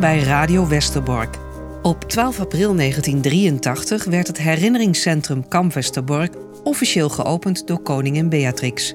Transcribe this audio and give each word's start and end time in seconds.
Bij 0.00 0.22
Radio 0.22 0.68
Westerbork. 0.68 1.36
Op 1.82 2.04
12 2.04 2.40
april 2.40 2.74
1983 2.76 4.04
werd 4.04 4.26
het 4.26 4.38
herinneringscentrum 4.38 5.48
Kamp 5.48 5.72
Westerbork 5.72 6.34
officieel 6.64 7.08
geopend 7.08 7.66
door 7.66 7.80
koningin 7.82 8.28
Beatrix. 8.28 8.94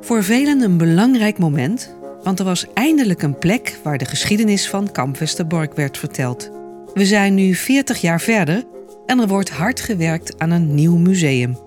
Voor 0.00 0.24
velen 0.24 0.60
een 0.60 0.76
belangrijk 0.76 1.38
moment, 1.38 1.94
want 2.22 2.38
er 2.38 2.44
was 2.44 2.66
eindelijk 2.74 3.22
een 3.22 3.38
plek 3.38 3.78
waar 3.82 3.98
de 3.98 4.04
geschiedenis 4.04 4.68
van 4.68 4.92
Kamp 4.92 5.18
Westerbork 5.18 5.74
werd 5.74 5.98
verteld. 5.98 6.50
We 6.94 7.06
zijn 7.06 7.34
nu 7.34 7.54
40 7.54 8.00
jaar 8.00 8.20
verder 8.20 8.64
en 9.06 9.20
er 9.20 9.28
wordt 9.28 9.50
hard 9.50 9.80
gewerkt 9.80 10.38
aan 10.38 10.50
een 10.50 10.74
nieuw 10.74 10.96
museum. 10.96 11.58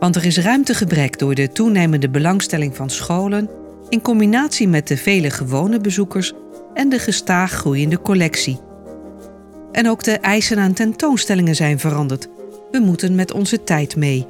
Want 0.00 0.16
er 0.16 0.24
is 0.24 0.38
ruimtegebrek 0.38 1.18
door 1.18 1.34
de 1.34 1.48
toenemende 1.48 2.10
belangstelling 2.10 2.76
van 2.76 2.90
scholen 2.90 3.50
in 3.88 4.02
combinatie 4.02 4.68
met 4.68 4.88
de 4.88 4.96
vele 4.96 5.30
gewone 5.30 5.80
bezoekers 5.80 6.32
en 6.74 6.88
de 6.88 6.98
gestaag 6.98 7.52
groeiende 7.52 8.00
collectie. 8.00 8.60
En 9.72 9.88
ook 9.88 10.02
de 10.02 10.18
eisen 10.18 10.58
aan 10.58 10.72
tentoonstellingen 10.72 11.54
zijn 11.54 11.78
veranderd. 11.78 12.28
We 12.70 12.78
moeten 12.78 13.14
met 13.14 13.32
onze 13.32 13.64
tijd 13.64 13.96
mee. 13.96 14.26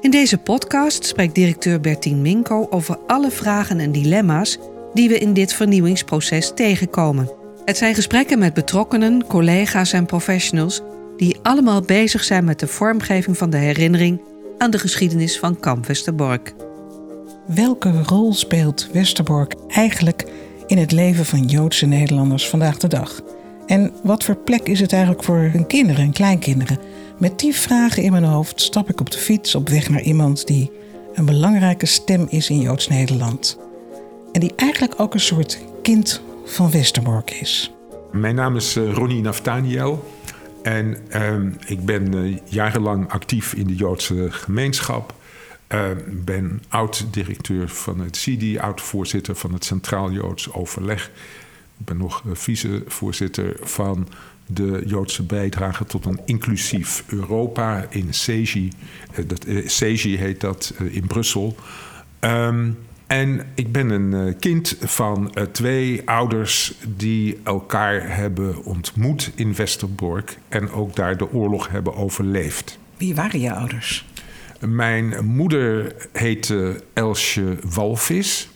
In 0.00 0.10
deze 0.10 0.38
podcast 0.38 1.04
spreekt 1.04 1.34
directeur 1.34 1.80
Bertien 1.80 2.22
Minko 2.22 2.66
over 2.70 2.98
alle 3.06 3.30
vragen 3.30 3.80
en 3.80 3.92
dilemma's 3.92 4.58
die 4.94 5.08
we 5.08 5.18
in 5.18 5.32
dit 5.32 5.52
vernieuwingsproces 5.52 6.52
tegenkomen. 6.54 7.30
Het 7.64 7.76
zijn 7.76 7.94
gesprekken 7.94 8.38
met 8.38 8.54
betrokkenen, 8.54 9.26
collega's 9.26 9.92
en 9.92 10.06
professionals 10.06 10.82
die 11.16 11.36
allemaal 11.42 11.80
bezig 11.80 12.24
zijn 12.24 12.44
met 12.44 12.58
de 12.60 12.66
vormgeving 12.66 13.36
van 13.36 13.50
de 13.50 13.56
herinnering 13.56 14.20
aan 14.58 14.70
de 14.70 14.78
geschiedenis 14.78 15.38
van 15.38 15.60
Kamp 15.60 15.86
Westerbork. 15.86 16.54
Welke 17.46 18.02
rol 18.02 18.32
speelt 18.34 18.88
Westerbork 18.92 19.54
eigenlijk 19.68 20.24
in 20.66 20.78
het 20.78 20.92
leven 20.92 21.24
van 21.24 21.44
Joodse 21.44 21.86
Nederlanders 21.86 22.48
vandaag 22.48 22.76
de 22.76 22.88
dag? 22.88 23.20
En 23.66 23.92
wat 24.02 24.24
voor 24.24 24.36
plek 24.36 24.68
is 24.68 24.80
het 24.80 24.92
eigenlijk 24.92 25.24
voor 25.24 25.36
hun 25.36 25.66
kinderen 25.66 26.04
en 26.04 26.12
kleinkinderen? 26.12 26.78
Met 27.18 27.38
die 27.38 27.54
vragen 27.54 28.02
in 28.02 28.12
mijn 28.12 28.24
hoofd 28.24 28.60
stap 28.60 28.90
ik 28.90 29.00
op 29.00 29.10
de 29.10 29.18
fiets 29.18 29.54
op 29.54 29.68
weg 29.68 29.88
naar 29.88 30.02
iemand 30.02 30.46
die 30.46 30.70
een 31.14 31.24
belangrijke 31.24 31.86
stem 31.86 32.26
is 32.30 32.50
in 32.50 32.60
Joods 32.60 32.88
Nederland. 32.88 33.58
En 34.32 34.40
die 34.40 34.52
eigenlijk 34.56 34.94
ook 35.00 35.14
een 35.14 35.20
soort 35.20 35.60
kind 35.82 36.22
van 36.44 36.70
Westerbork 36.70 37.30
is. 37.30 37.72
Mijn 38.12 38.34
naam 38.34 38.56
is 38.56 38.76
uh, 38.76 38.92
Ronnie 38.92 39.22
Naftaniel. 39.22 40.04
En 40.62 40.96
uh, 41.16 41.34
ik 41.66 41.84
ben 41.84 42.14
uh, 42.14 42.38
jarenlang 42.44 43.10
actief 43.10 43.54
in 43.54 43.66
de 43.66 43.74
Joodse 43.74 44.26
gemeenschap. 44.30 45.14
Uh, 45.68 45.90
ben 46.10 46.62
oud-directeur 46.68 47.68
van 47.68 48.00
het 48.00 48.16
CIDI, 48.16 48.58
oud-voorzitter 48.58 49.34
van 49.34 49.52
het 49.52 49.64
Centraal 49.64 50.12
Joods 50.12 50.52
Overleg. 50.52 51.10
Ik 51.78 51.84
ben 51.84 51.96
nog 51.96 52.22
vicevoorzitter 52.32 53.56
van 53.60 54.08
de 54.46 54.82
Joodse 54.86 55.22
bijdrage 55.22 55.84
tot 55.84 56.04
een 56.04 56.20
inclusief 56.24 57.04
Europa 57.06 57.86
in 57.88 58.14
CEGI. 58.14 58.72
dat, 59.26 59.46
CEGI 59.64 60.16
heet 60.16 60.40
dat 60.40 60.74
in 60.90 61.06
Brussel. 61.06 61.56
Um, 62.20 62.78
en 63.06 63.46
ik 63.54 63.72
ben 63.72 63.90
een 63.90 64.38
kind 64.38 64.76
van 64.80 65.34
twee 65.52 66.02
ouders 66.08 66.74
die 66.96 67.38
elkaar 67.42 68.16
hebben 68.16 68.64
ontmoet 68.64 69.32
in 69.34 69.54
Westerbork 69.54 70.38
en 70.48 70.70
ook 70.70 70.96
daar 70.96 71.16
de 71.16 71.32
oorlog 71.32 71.68
hebben 71.68 71.94
overleefd. 71.94 72.78
Wie 72.96 73.14
waren 73.14 73.40
je 73.40 73.54
ouders? 73.54 74.06
Mijn 74.60 75.24
moeder 75.24 75.94
heette 76.12 76.82
Elsje 76.92 77.56
Walvis 77.74 78.48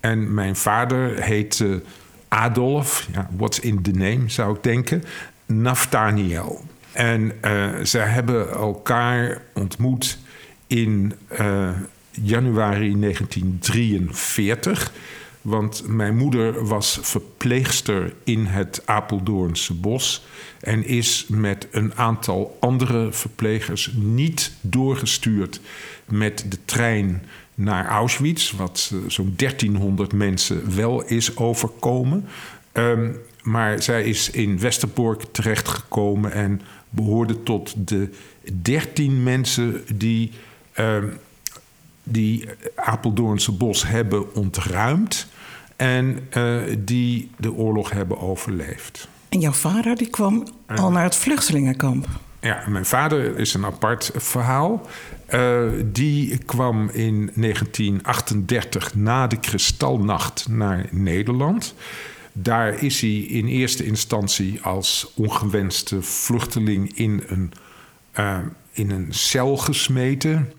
en 0.00 0.34
mijn 0.34 0.56
vader 0.56 1.22
heette 1.22 1.82
Adolf, 2.28 3.08
ja, 3.12 3.30
what's 3.36 3.58
in 3.58 3.82
the 3.82 3.90
name 3.90 4.22
zou 4.26 4.56
ik 4.56 4.62
denken, 4.62 5.04
Naftaniel. 5.46 6.64
En 6.92 7.32
uh, 7.44 7.70
zij 7.82 8.06
hebben 8.06 8.50
elkaar 8.50 9.42
ontmoet 9.54 10.18
in 10.66 11.12
uh, 11.40 11.70
januari 12.10 13.00
1943. 13.00 14.92
Want 15.42 15.82
mijn 15.86 16.16
moeder 16.16 16.66
was 16.66 16.98
verpleegster 17.02 18.14
in 18.24 18.44
het 18.46 18.82
Apeldoornse 18.84 19.74
bos 19.74 20.24
en 20.60 20.86
is 20.86 21.26
met 21.28 21.68
een 21.70 21.94
aantal 21.94 22.56
andere 22.60 23.12
verplegers 23.12 23.90
niet 23.94 24.52
doorgestuurd 24.60 25.60
met 26.06 26.44
de 26.48 26.58
trein 26.64 27.22
naar 27.54 27.86
Auschwitz, 27.86 28.52
wat 28.52 28.92
zo'n 29.06 29.32
1300 29.36 30.12
mensen 30.12 30.76
wel 30.76 31.04
is 31.04 31.36
overkomen. 31.36 32.28
Um, 32.72 33.16
maar 33.42 33.82
zij 33.82 34.04
is 34.04 34.30
in 34.30 34.58
Westerbork 34.58 35.22
terechtgekomen 35.32 36.32
en 36.32 36.60
behoorde 36.90 37.42
tot 37.42 37.88
de 37.88 38.10
13 38.62 39.22
mensen 39.22 39.84
die. 39.94 40.30
Um, 40.78 41.18
die 42.02 42.48
Apeldoornse 42.74 43.52
bos 43.52 43.86
hebben 43.86 44.34
ontruimd 44.34 45.26
en 45.76 46.28
uh, 46.36 46.62
die 46.78 47.30
de 47.36 47.52
oorlog 47.52 47.90
hebben 47.90 48.18
overleefd. 48.18 49.08
En 49.28 49.40
jouw 49.40 49.52
vader 49.52 49.96
die 49.96 50.10
kwam 50.10 50.46
al 50.66 50.90
naar 50.90 51.04
het 51.04 51.16
vluchtelingenkamp? 51.16 52.06
Ja, 52.40 52.64
mijn 52.68 52.86
vader 52.86 53.38
is 53.38 53.54
een 53.54 53.64
apart 53.64 54.10
verhaal. 54.14 54.86
Uh, 55.30 55.62
die 55.84 56.38
kwam 56.38 56.88
in 56.88 57.30
1938 57.34 58.94
na 58.94 59.26
de 59.26 59.36
Kristalnacht 59.36 60.48
naar 60.48 60.86
Nederland. 60.90 61.74
Daar 62.32 62.82
is 62.82 63.00
hij 63.00 63.16
in 63.18 63.46
eerste 63.46 63.84
instantie 63.84 64.62
als 64.62 65.12
ongewenste 65.16 66.02
vluchteling 66.02 66.96
in 66.96 67.22
een, 67.26 67.52
uh, 68.18 68.38
in 68.72 68.90
een 68.90 69.06
cel 69.10 69.56
gesmeten. 69.56 70.52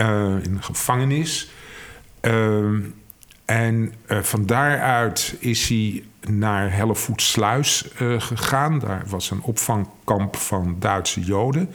Uh, 0.00 0.06
in 0.42 0.54
een 0.54 0.62
gevangenis. 0.62 1.50
Uh, 2.22 2.84
en 3.44 3.94
uh, 4.08 4.18
van 4.18 4.46
daaruit 4.46 5.36
is 5.38 5.68
hij 5.68 6.04
naar 6.20 6.72
Hellevoetsluis 6.72 7.90
gegaan. 8.18 8.78
Daar 8.78 9.02
was 9.06 9.30
een 9.30 9.42
opvangkamp 9.42 10.36
van 10.36 10.76
Duitse 10.78 11.20
Joden. 11.20 11.70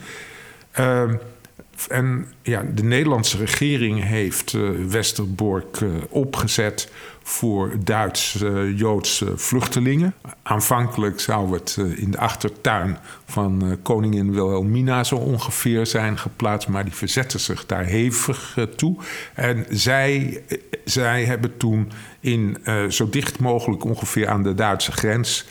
En 1.88 2.26
ja, 2.42 2.62
de 2.74 2.84
Nederlandse 2.84 3.36
regering 3.36 4.04
heeft 4.04 4.56
Westerbork 4.88 5.78
opgezet 6.08 6.88
voor 7.28 7.72
Duits-Joodse 7.84 9.32
vluchtelingen. 9.36 10.14
Aanvankelijk 10.42 11.20
zou 11.20 11.52
het 11.52 11.76
eh, 11.78 11.98
in 11.98 12.10
de 12.10 12.18
achtertuin 12.18 12.98
van 13.24 13.62
eh, 13.62 13.76
koningin 13.82 14.32
Wilhelmina 14.32 15.04
zo 15.04 15.16
ongeveer 15.16 15.86
zijn 15.86 16.18
geplaatst, 16.18 16.68
maar 16.68 16.84
die 16.84 16.94
verzetten 16.94 17.40
zich 17.40 17.66
daar 17.66 17.84
hevig 17.84 18.52
eh, 18.56 18.64
toe. 18.64 18.96
En 19.34 19.66
zij, 19.70 20.42
zij 20.84 21.24
hebben 21.24 21.56
toen 21.56 21.92
in 22.20 22.58
zo 22.88 23.08
dicht 23.08 23.38
mogelijk 23.38 23.84
ongeveer 23.84 24.28
aan 24.28 24.42
de 24.42 24.54
Duitse 24.54 24.92
grens 24.92 25.46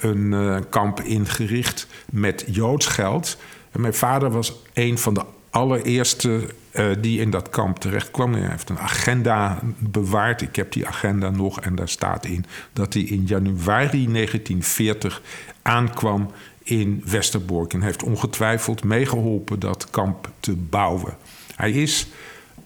een 0.00 0.64
kamp 0.70 1.00
ingericht 1.00 1.86
met 2.10 2.44
Joods 2.46 2.86
geld. 2.86 3.38
En 3.70 3.80
mijn 3.80 3.94
vader 3.94 4.30
was 4.30 4.62
een 4.72 4.98
van 4.98 5.14
de 5.14 5.24
allereerste 5.50 6.40
uh, 6.72 6.86
die 7.00 7.20
in 7.20 7.30
dat 7.30 7.48
kamp 7.48 7.78
terecht 7.78 8.10
kwam. 8.10 8.32
Hij 8.32 8.50
heeft 8.50 8.68
een 8.68 8.78
agenda 8.78 9.60
bewaard. 9.78 10.42
Ik 10.42 10.56
heb 10.56 10.72
die 10.72 10.86
agenda 10.86 11.30
nog 11.30 11.60
en 11.60 11.74
daar 11.74 11.88
staat 11.88 12.24
in 12.24 12.44
dat 12.72 12.94
hij 12.94 13.02
in 13.02 13.24
januari 13.26 14.12
1940 14.12 15.22
aankwam 15.62 16.30
in 16.62 17.02
Westerbork. 17.04 17.72
En 17.72 17.82
heeft 17.82 18.02
ongetwijfeld 18.02 18.84
meegeholpen 18.84 19.58
dat 19.58 19.90
kamp 19.90 20.30
te 20.40 20.56
bouwen. 20.56 21.16
Hij 21.56 21.70
is 21.70 22.06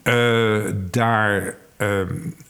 uh, 0.02 0.64
daar 0.90 1.54
uh, 1.78 2.00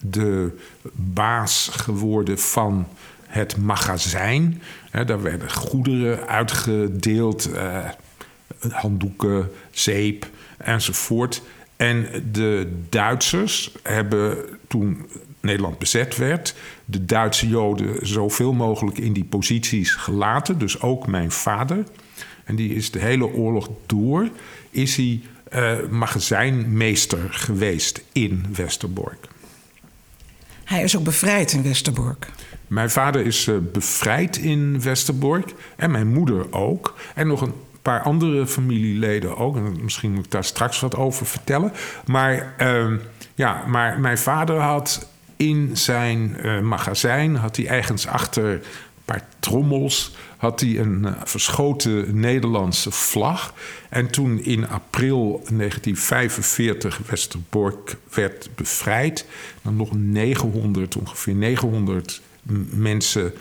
de 0.01 0.59
baas 0.93 1.71
geworden 1.73 2.39
van 2.39 2.87
het 3.27 3.57
magazijn. 3.57 4.63
daar 4.91 5.23
werden 5.23 5.53
goederen 5.53 6.29
uitgedeeld, 6.29 7.51
handdoeken, 8.71 9.51
zeep 9.71 10.27
enzovoort. 10.59 11.43
En 11.77 12.07
de 12.33 12.73
Duitsers 12.89 13.73
hebben 13.83 14.37
toen 14.69 15.07
Nederland 15.41 15.79
bezet 15.79 16.17
werd, 16.17 16.55
de 16.85 17.05
Duitse 17.05 17.49
Joden 17.49 18.07
zoveel 18.07 18.53
mogelijk 18.53 18.99
in 18.99 19.13
die 19.13 19.25
posities 19.25 19.95
gelaten. 19.95 20.59
Dus 20.59 20.81
ook 20.81 21.07
mijn 21.07 21.31
vader. 21.31 21.85
En 22.45 22.57
die 22.57 22.75
is 22.75 22.91
de 22.91 22.99
hele 22.99 23.33
oorlog 23.33 23.71
door, 23.87 24.29
is 24.71 24.97
hij 24.97 25.21
uh, 25.55 25.89
magazijnmeester 25.91 27.27
geweest 27.31 28.03
in 28.13 28.47
Westerbork. 28.55 29.29
Hij 30.65 30.83
is 30.83 30.97
ook 30.97 31.05
bevrijd 31.05 31.53
in 31.53 31.63
Westerbork. 31.63 32.29
Mijn 32.67 32.91
vader 32.91 33.27
is 33.27 33.47
uh, 33.47 33.57
bevrijd 33.73 34.37
in 34.37 34.83
Westerbork 34.83 35.55
en 35.77 35.91
mijn 35.91 36.09
moeder 36.09 36.53
ook. 36.53 36.95
En 37.15 37.27
nog 37.27 37.41
een 37.41 37.55
paar 37.83 38.03
andere 38.03 38.47
familieleden 38.47 39.37
ook. 39.37 39.57
En 39.57 39.77
misschien 39.83 40.13
moet 40.13 40.25
ik 40.25 40.31
daar 40.31 40.45
straks 40.45 40.81
wat 40.81 40.97
over 40.97 41.27
vertellen. 41.27 41.73
Maar, 42.07 42.55
uh, 42.59 42.93
ja, 43.35 43.65
maar 43.67 44.01
mijn 44.01 44.19
vader 44.19 44.61
had 44.61 45.09
in 45.37 45.77
zijn 45.77 46.37
uh, 46.43 46.61
magazijn 46.61 47.37
had 47.37 47.57
hij 47.57 47.67
ergens 47.67 48.07
achter 48.07 48.53
een 48.53 48.61
paar 49.05 49.25
trommels 49.39 50.15
had 50.43 50.61
hij 50.61 50.79
een 50.79 51.03
uh, 51.05 51.13
verschoten 51.25 52.21
Nederlandse 52.21 52.91
vlag. 52.91 53.55
En 53.89 54.11
toen 54.11 54.45
in 54.45 54.69
april 54.69 55.31
1945 55.31 57.01
Westerbork 57.07 57.97
werd 58.15 58.49
bevrijd, 58.55 59.27
dan 59.63 59.77
nog 59.77 59.95
900, 59.95 60.97
ongeveer 60.97 61.35
900 61.35 62.21
mensen 62.71 63.33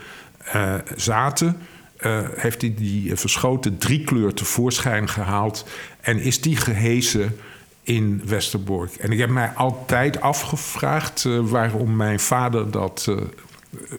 zaten. 2.02 2.42
heeft 2.42 2.62
hij 2.62 2.74
die 2.76 3.16
verschoten 3.16 3.78
driekleur 3.78 4.34
tevoorschijn 4.34 5.10
gehaald 5.10 5.66
en 6.02 6.20
is 6.20 6.42
die 6.42 6.56
gehezen 6.56 7.38
in 7.84 8.22
Westerbork. 8.26 8.94
En 8.94 9.12
ik 9.12 9.20
heb 9.20 9.30
mij 9.30 9.50
altijd 9.50 10.22
afgevraagd 10.22 11.24
uh, 11.24 11.40
waarom 11.40 11.96
mijn 11.96 12.20
vader 12.20 12.72
dat 12.72 13.12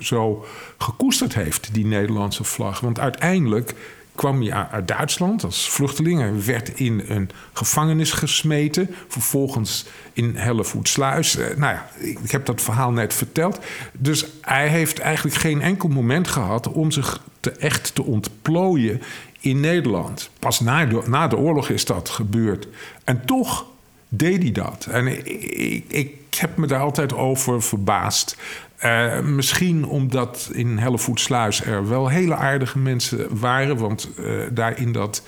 zo 0.00 0.44
gekoesterd 0.78 1.34
heeft, 1.34 1.74
die 1.74 1.86
Nederlandse 1.86 2.44
vlag. 2.44 2.80
Want 2.80 2.98
uiteindelijk 2.98 3.74
kwam 4.14 4.42
hij 4.42 4.52
uit 4.52 4.88
Duitsland 4.88 5.44
als 5.44 5.70
vluchteling. 5.70 6.20
Hij 6.20 6.44
werd 6.44 6.68
in 6.68 7.04
een 7.08 7.30
gevangenis 7.52 8.12
gesmeten. 8.12 8.94
Vervolgens 9.08 9.86
in 10.12 10.36
Hellevoetsluis. 10.36 11.36
Uh, 11.36 11.46
nou 11.56 11.74
ja, 11.74 11.88
ik 12.22 12.30
heb 12.30 12.46
dat 12.46 12.60
verhaal 12.60 12.90
net 12.90 13.14
verteld. 13.14 13.58
Dus 13.92 14.26
hij 14.40 14.68
heeft 14.68 14.98
eigenlijk 14.98 15.36
geen 15.36 15.60
enkel 15.60 15.88
moment 15.88 16.28
gehad 16.28 16.68
om 16.68 16.90
zich 16.90 17.22
te 17.40 17.50
echt 17.50 17.94
te 17.94 18.02
ontplooien 18.02 19.02
in 19.40 19.60
Nederland. 19.60 20.30
Pas 20.38 20.60
na 20.60 20.86
de, 20.86 21.02
na 21.06 21.28
de 21.28 21.36
oorlog 21.36 21.68
is 21.68 21.84
dat 21.84 22.08
gebeurd. 22.08 22.68
En 23.04 23.24
toch 23.24 23.66
deed 24.08 24.42
hij 24.42 24.52
dat. 24.52 24.86
En 24.90 25.06
ik, 25.06 25.84
ik, 25.88 26.10
heb 26.38 26.56
me 26.56 26.66
daar 26.66 26.80
altijd 26.80 27.14
over 27.14 27.62
verbaasd. 27.62 28.36
Uh, 28.84 29.20
misschien 29.20 29.84
omdat 29.84 30.50
in 30.52 30.78
Hellevoetsluis 30.78 31.64
er 31.64 31.88
wel 31.88 32.08
hele 32.08 32.34
aardige 32.34 32.78
mensen 32.78 33.38
waren. 33.38 33.76
Want 33.76 34.08
uh, 34.18 34.42
daar 34.50 34.78
in 34.78 34.92
dat 34.92 35.22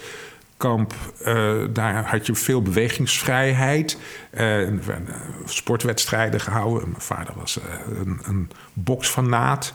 kamp, 0.57 0.95
uh, 1.27 1.55
daar 1.73 2.09
had 2.09 2.27
je 2.27 2.35
veel 2.35 2.63
bewegingsvrijheid. 2.63 3.99
er 4.31 4.85
werden 4.85 5.15
sportwedstrijden 5.45 6.41
gehouden. 6.41 6.89
Mijn 6.89 7.03
vader 7.03 7.35
was 7.37 7.59
een, 8.05 8.21
een 8.23 8.51
boksfanaat. 8.73 9.73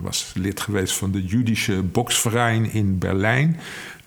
Was 0.00 0.32
lid 0.34 0.60
geweest 0.60 0.96
van 0.96 1.10
de 1.10 1.24
Judische 1.24 1.82
Boksverein 1.82 2.72
in 2.72 2.98
Berlijn. 2.98 3.60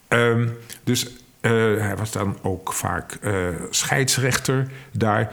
Uh, 0.09 0.47
dus 0.83 1.18
uh, 1.41 1.51
hij 1.81 1.95
was 1.97 2.11
dan 2.11 2.37
ook 2.41 2.73
vaak 2.73 3.17
uh, 3.21 3.33
scheidsrechter 3.69 4.67
daar. 4.91 5.31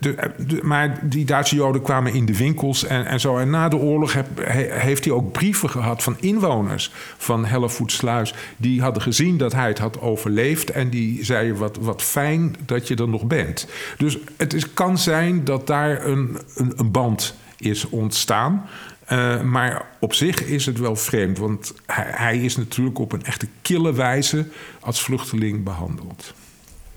De, 0.00 0.60
maar 0.62 0.98
die 1.02 1.24
Duitse 1.24 1.54
Joden 1.54 1.82
kwamen 1.82 2.12
in 2.12 2.26
de 2.26 2.36
winkels 2.36 2.84
en, 2.84 3.06
en 3.06 3.20
zo. 3.20 3.38
En 3.38 3.50
na 3.50 3.68
de 3.68 3.76
oorlog 3.76 4.14
heeft 4.68 5.04
hij 5.04 5.14
ook 5.14 5.32
brieven 5.32 5.70
gehad 5.70 6.02
van 6.02 6.16
inwoners 6.20 6.92
van 7.16 7.44
Hellevoetsluis. 7.44 8.34
Die 8.56 8.82
hadden 8.82 9.02
gezien 9.02 9.36
dat 9.36 9.52
hij 9.52 9.68
het 9.68 9.78
had 9.78 10.00
overleefd. 10.00 10.70
En 10.70 10.90
die 10.90 11.24
zeiden: 11.24 11.56
Wat, 11.56 11.76
wat 11.80 12.02
fijn 12.02 12.56
dat 12.66 12.88
je 12.88 12.94
er 12.96 13.08
nog 13.08 13.24
bent. 13.24 13.66
Dus 13.98 14.18
het 14.36 14.52
is, 14.52 14.72
kan 14.72 14.98
zijn 14.98 15.44
dat 15.44 15.66
daar 15.66 16.06
een, 16.06 16.38
een, 16.54 16.72
een 16.76 16.90
band 16.90 17.34
is 17.56 17.88
ontstaan. 17.88 18.66
Uh, 19.12 19.42
maar 19.42 19.86
op 19.98 20.14
zich 20.14 20.44
is 20.44 20.66
het 20.66 20.78
wel 20.78 20.96
vreemd, 20.96 21.38
want 21.38 21.74
hij, 21.86 22.04
hij, 22.08 22.38
is 22.38 22.56
natuurlijk 22.56 22.98
op 22.98 23.12
een 23.12 23.24
echte 23.24 23.48
kille 23.62 23.92
wijze 23.92 24.46
als 24.80 25.02
vluchteling 25.02 25.64
behandeld. 25.64 26.34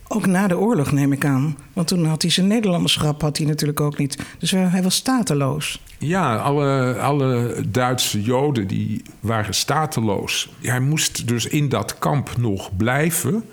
Ook 0.07 0.25
na 0.25 0.47
de 0.47 0.57
oorlog 0.57 0.91
neem 0.91 1.11
ik 1.11 1.25
aan, 1.25 1.57
want 1.73 1.87
toen 1.87 2.05
had 2.05 2.21
hij 2.21 2.31
zijn 2.31 2.47
Nederlanderschap 2.47 3.21
had 3.21 3.37
hij 3.37 3.47
natuurlijk 3.47 3.79
ook 3.79 3.97
niet. 3.97 4.17
Dus 4.37 4.51
hij 4.51 4.83
was 4.83 4.95
stateloos. 4.95 5.81
Ja, 5.97 6.35
alle, 6.35 6.95
alle 6.99 7.63
Duitse 7.67 8.21
Joden 8.21 8.67
die 8.67 9.01
waren 9.19 9.53
stateloos. 9.53 10.53
Hij 10.61 10.79
moest 10.79 11.27
dus 11.27 11.47
in 11.47 11.69
dat 11.69 11.99
kamp 11.99 12.37
nog 12.37 12.77
blijven. 12.77 13.43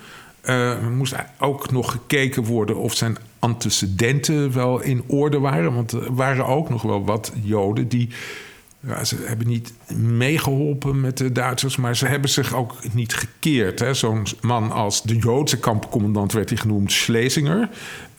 Uh, 0.45 0.71
er 0.71 0.91
moest 0.91 1.15
ook 1.39 1.71
nog 1.71 1.91
gekeken 1.91 2.45
worden 2.45 2.77
of 2.77 2.95
zijn 2.95 3.17
antecedenten 3.39 4.53
wel 4.53 4.81
in 4.81 5.03
orde 5.07 5.39
waren. 5.39 5.75
Want 5.75 5.93
er 5.93 6.15
waren 6.15 6.47
ook 6.47 6.69
nog 6.69 6.83
wel 6.83 7.05
wat 7.05 7.33
Joden 7.43 7.89
die 7.89 8.09
ja, 8.87 9.05
ze 9.05 9.17
hebben 9.25 9.47
niet 9.47 9.73
meegeholpen 9.97 11.01
met 11.01 11.17
de 11.17 11.33
Duitsers, 11.33 11.77
maar 11.77 11.97
ze 11.97 12.07
hebben 12.07 12.31
zich 12.31 12.55
ook 12.55 12.75
niet 12.93 13.15
gekeerd. 13.15 13.97
Zo'n 13.97 14.27
man 14.41 14.71
als 14.71 15.03
de 15.03 15.17
Joodse 15.17 15.59
kampcommandant 15.59 16.33
werd 16.33 16.49
hij 16.49 16.59
genoemd, 16.59 16.93
Schlesinger. 16.93 17.69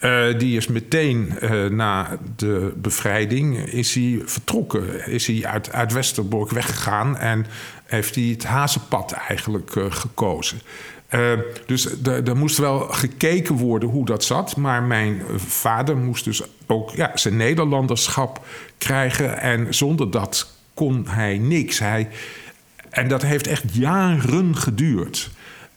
Uh, 0.00 0.38
die 0.38 0.56
is 0.56 0.66
meteen 0.66 1.32
uh, 1.42 1.66
na 1.66 2.18
de 2.36 2.72
bevrijding 2.76 3.58
is 3.58 3.94
hij 3.94 4.22
vertrokken. 4.24 5.06
Is 5.06 5.26
hij 5.26 5.46
uit, 5.46 5.72
uit 5.72 5.92
Westerbork 5.92 6.50
weggegaan 6.50 7.16
en 7.16 7.46
heeft 7.84 8.14
hij 8.14 8.24
het 8.24 8.44
hazenpad 8.44 9.12
eigenlijk 9.12 9.74
uh, 9.74 9.84
gekozen. 9.88 10.58
Dus 11.66 12.02
er 12.02 12.36
moest 12.36 12.58
wel 12.58 12.78
gekeken 12.80 13.54
worden 13.54 13.88
hoe 13.88 14.04
dat 14.04 14.24
zat. 14.24 14.56
Maar 14.56 14.82
mijn 14.82 15.22
vader 15.36 15.96
moest 15.96 16.24
dus 16.24 16.42
ook 16.66 16.90
ja, 16.90 17.10
zijn 17.14 17.36
Nederlanderschap 17.36 18.44
krijgen. 18.82 19.40
En 19.40 19.74
zonder 19.74 20.10
dat 20.10 20.54
kon 20.74 21.06
hij 21.08 21.38
niks. 21.38 21.78
Hij, 21.78 22.08
en 22.90 23.08
dat 23.08 23.22
heeft 23.22 23.46
echt 23.46 23.74
jaren 23.74 24.56
geduurd. 24.56 25.30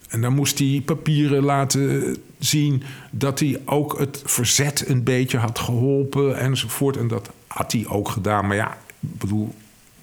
En 0.09 0.21
dan 0.21 0.33
moest 0.33 0.59
hij 0.59 0.81
papieren 0.85 1.43
laten 1.43 2.17
zien 2.39 2.83
dat 3.11 3.39
hij 3.39 3.61
ook 3.65 3.99
het 3.99 4.21
verzet 4.25 4.87
een 4.87 5.03
beetje 5.03 5.37
had 5.37 5.59
geholpen 5.59 6.37
enzovoort. 6.37 6.97
En 6.97 7.07
dat 7.07 7.29
had 7.47 7.71
hij 7.71 7.85
ook 7.87 8.09
gedaan. 8.09 8.47
Maar 8.47 8.55
ja, 8.55 8.77
ik 8.99 9.17
bedoel, 9.19 9.55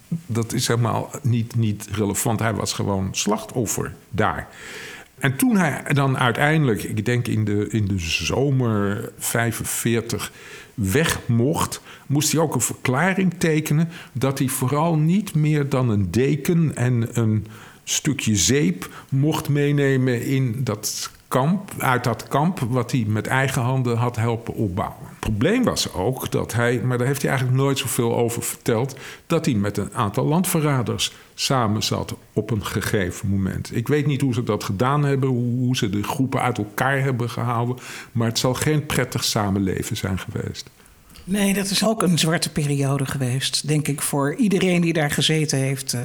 dat 0.09 0.53
is 0.53 0.67
helemaal 0.67 1.11
niet, 1.23 1.57
niet 1.57 1.89
relevant. 1.93 2.41
Hij 2.41 2.55
was 2.55 2.73
gewoon 2.73 3.09
slachtoffer 3.13 3.95
daar. 4.11 4.49
En 5.23 5.37
toen 5.37 5.57
hij 5.57 5.83
dan 5.93 6.19
uiteindelijk, 6.19 6.83
ik 6.83 7.05
denk 7.05 7.29
in 7.29 7.45
de, 7.45 7.69
in 7.71 7.87
de 7.87 7.99
zomer 7.99 9.13
45, 9.19 10.33
weg 10.75 11.21
mocht, 11.27 11.83
moest 12.07 12.33
hij 12.33 12.41
ook 12.41 12.55
een 12.55 12.61
verklaring 12.61 13.35
tekenen 13.39 13.89
dat 14.13 14.39
hij 14.39 14.49
vooral 14.49 14.97
niet 14.97 15.35
meer 15.35 15.69
dan 15.69 15.91
een 15.91 16.11
deken 16.11 16.77
en 16.77 17.09
een 17.13 17.47
stukje 17.85 18.37
zeep 18.37 18.91
mocht 19.09 19.49
meenemen 19.49 20.25
in 20.25 20.61
dat 20.65 21.11
kamp, 21.33 21.73
uit 21.79 22.05
dat 22.05 22.29
kamp 22.29 22.59
wat 22.59 22.93
hij 22.93 23.05
met 23.09 23.27
eigen 23.27 23.63
handen 23.63 23.97
had 23.97 24.17
helpen 24.17 24.55
opbouwen. 24.55 25.07
Het 25.09 25.19
probleem 25.19 25.65
was 25.65 25.93
ook 25.93 26.31
dat 26.31 26.53
hij, 26.53 26.81
maar 26.85 26.99
daar 26.99 27.07
heeft 27.07 27.23
hij 27.23 27.31
eigenlijk 27.31 27.61
nooit 27.61 27.79
zoveel 27.79 28.17
over 28.17 28.43
verteld, 28.43 28.97
dat 29.27 29.45
hij 29.45 29.55
met 29.55 29.77
een 29.77 29.95
aantal 29.95 30.25
landverraders 30.25 31.13
samen 31.35 31.83
zat 31.83 32.15
op 32.33 32.51
een 32.51 32.65
gegeven 32.65 33.29
moment. 33.29 33.77
Ik 33.77 33.89
weet 33.89 34.07
niet 34.07 34.21
hoe 34.21 34.35
ze 34.35 34.43
dat 34.43 34.65
gedaan 34.65 35.05
hebben, 35.05 35.29
hoe 35.29 35.77
ze 35.77 35.91
de 35.91 36.03
groepen 36.03 36.41
uit 36.41 36.59
elkaar 36.59 37.01
hebben 37.03 37.31
gehouden, 37.31 37.77
maar 38.13 38.29
het 38.29 38.39
zal 38.39 38.55
geen 38.55 38.87
prettig 38.87 39.25
samenleven 39.25 39.97
zijn 39.97 40.19
geweest. 40.19 40.71
Nee, 41.25 41.55
dat 41.55 41.71
is 41.71 41.85
ook 41.85 42.03
een 42.03 42.19
zwarte 42.19 42.53
periode 42.53 43.07
geweest, 43.07 43.69
denk 43.69 43.89
ik, 43.89 44.03
voor 44.03 44.35
iedereen 44.35 44.81
die 44.81 44.93
daar 44.93 45.11
gezeten 45.11 45.59
heeft. 45.59 45.93
Eh, 45.93 46.01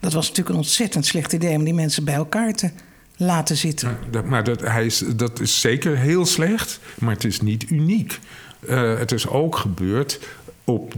dat 0.00 0.12
was 0.12 0.28
natuurlijk 0.28 0.48
een 0.48 0.62
ontzettend 0.62 1.06
slecht 1.06 1.32
idee 1.32 1.56
om 1.56 1.64
die 1.64 1.74
mensen 1.74 2.04
bij 2.04 2.14
elkaar 2.14 2.52
te 2.52 2.70
laten 3.16 3.56
zitten. 3.56 3.98
Maar, 4.24 4.44
dat, 4.44 4.60
hij 4.60 4.86
is, 4.86 4.98
dat 5.16 5.40
is 5.40 5.60
zeker 5.60 5.96
heel 5.96 6.26
slecht, 6.26 6.80
maar 6.98 7.14
het 7.14 7.24
is 7.24 7.40
niet 7.40 7.70
uniek. 7.70 8.18
Uh, 8.60 8.98
het 8.98 9.12
is 9.12 9.28
ook 9.28 9.56
gebeurd 9.56 10.20
op, 10.64 10.94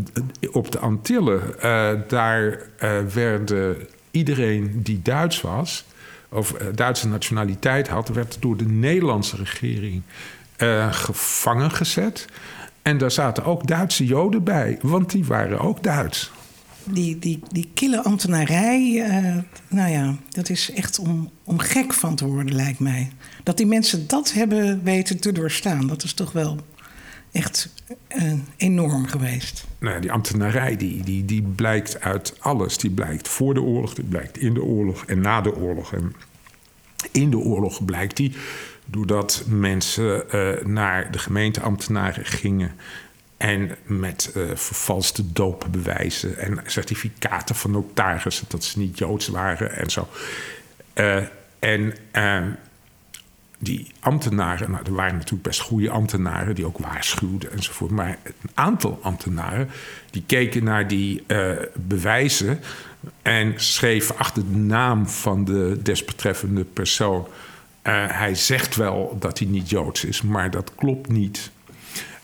op 0.53 0.73
de 0.73 0.79
Antillen. 0.79 1.43
Uh, 1.57 1.91
daar 2.09 2.61
uh, 2.83 2.99
werden 3.15 3.77
iedereen 4.11 4.81
die 4.83 5.01
Duits 5.03 5.41
was, 5.41 5.85
of 6.29 6.53
Duitse 6.75 7.09
nationaliteit 7.09 7.89
had, 7.89 8.09
werd 8.09 8.37
door 8.41 8.57
de 8.57 8.67
Nederlandse 8.67 9.37
regering 9.37 10.03
gevangen 10.91 11.71
gezet. 11.71 12.27
En 12.83 12.99
daar 12.99 13.11
zaten 13.11 13.45
ook 13.45 13.67
Duitse 13.67 14.05
Joden 14.05 14.45
bij, 14.45 14.79
want 14.83 15.11
die 15.11 15.25
waren 15.25 15.59
ook 15.59 15.83
Duits 15.83 16.31
die, 16.93 17.19
die, 17.19 17.41
die 17.49 17.71
kille 17.75 18.03
ambtenarij, 18.03 18.91
uh, 18.91 19.37
nou 19.69 19.91
ja, 19.91 20.17
dat 20.29 20.49
is 20.49 20.73
echt 20.73 20.99
om, 20.99 21.31
om 21.45 21.59
gek 21.59 21.93
van 21.93 22.17
te 22.17 22.27
worden, 22.27 22.55
lijkt 22.55 22.79
mij. 22.79 23.11
Dat 23.43 23.57
die 23.57 23.67
mensen 23.67 24.07
dat 24.07 24.33
hebben 24.33 24.85
weten 24.85 25.21
te 25.21 25.33
doorstaan, 25.33 25.87
dat 25.87 26.03
is 26.03 26.13
toch 26.13 26.33
wel 26.33 26.59
echt 27.33 27.75
uh, 28.17 28.33
enorm 28.57 29.07
geweest. 29.07 29.67
Nou, 29.79 30.01
die 30.01 30.13
ambtenarij 30.13 30.77
die, 30.77 31.03
die, 31.03 31.25
die 31.25 31.43
blijkt 31.43 32.01
uit 32.01 32.35
alles. 32.39 32.79
Die 32.79 32.91
blijkt 32.91 33.29
voor 33.29 33.55
de 33.55 33.63
oorlog, 33.63 33.95
die 33.95 34.05
blijkt 34.05 34.39
in 34.39 34.55
de 34.55 34.63
oorlog 34.63 35.05
en 35.05 35.21
na 35.21 35.41
de 35.41 35.57
oorlog. 35.57 35.93
En 35.93 36.13
in 37.13 37.31
de 37.31 37.39
oorlog 37.39 37.85
blijkt 37.85 38.17
die 38.17 38.33
doordat 38.87 39.45
mensen 39.47 40.25
uh, 40.35 40.65
naar 40.65 41.13
de 41.13 41.19
gemeenteambtenaren 41.19 42.25
gingen 42.25 42.73
en 43.39 43.77
met 43.85 44.33
uh, 44.37 44.51
vervalste 44.55 45.33
doopbewijzen 45.33 46.39
en 46.39 46.61
certificaten 46.67 47.55
van 47.55 47.71
notarissen 47.71 48.47
dat 48.49 48.65
ze 48.65 48.79
niet 48.79 48.99
joods 48.99 49.29
waren 49.29 49.77
en 49.77 49.91
zo. 49.91 50.09
Uh, 50.95 51.23
en 51.59 51.95
uh, 52.13 52.43
die 53.59 53.93
ambtenaren, 54.01 54.71
nou, 54.71 54.85
er 54.85 54.95
waren 54.95 55.15
natuurlijk 55.15 55.43
best 55.43 55.61
goede 55.61 55.91
ambtenaren 55.91 56.55
die 56.55 56.67
ook 56.67 56.79
waarschuwden 56.79 57.53
enzovoort. 57.53 57.91
Maar 57.91 58.19
een 58.25 58.51
aantal 58.55 58.99
ambtenaren 59.03 59.71
die 60.11 60.23
keken 60.27 60.65
naar 60.65 60.89
die 60.89 61.25
uh, 61.27 61.51
bewijzen 61.75 62.61
en 63.23 63.53
schreven 63.57 64.17
achter 64.17 64.53
de 64.53 64.59
naam 64.59 65.09
van 65.09 65.45
de 65.45 65.79
desbetreffende 65.83 66.65
persoon. 66.65 67.27
Hij 67.83 68.35
zegt 68.35 68.77
wel 68.77 69.17
dat 69.21 69.39
hij 69.39 69.49
niet 69.49 69.71
joods 69.71 70.05
is, 70.05 70.23
maar 70.23 70.51
dat 70.51 70.75
klopt 70.75 71.09
niet. 71.09 71.51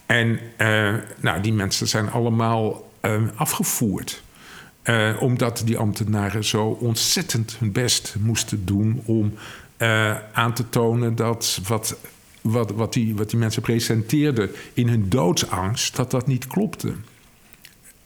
En 0.06 0.38
uh, 0.58 0.94
nou, 1.20 1.40
die 1.40 1.52
mensen 1.52 1.88
zijn 1.88 2.11
allemaal 2.11 2.92
afgevoerd. 3.34 4.23
omdat 5.18 5.62
die 5.64 5.78
ambtenaren 5.78 6.44
zo 6.44 6.66
ontzettend 6.66 7.56
hun 7.58 7.73
best 7.73 8.14
moesten 8.20 8.64
doen 8.64 9.02
om 9.04 9.32
aan 10.32 10.52
te 10.54 10.68
tonen 10.68 11.14
dat 11.16 11.61
wat, 11.66 11.96
wat, 12.40 12.70
wat, 12.70 12.92
die, 12.92 13.14
wat 13.14 13.30
die 13.30 13.38
mensen 13.38 13.62
presenteerden 13.62 14.50
in 14.73 14.88
hun 14.88 15.08
doodsangst, 15.08 15.96
dat 15.96 16.11
dat 16.11 16.26
niet 16.26 16.46
klopte. 16.46 16.92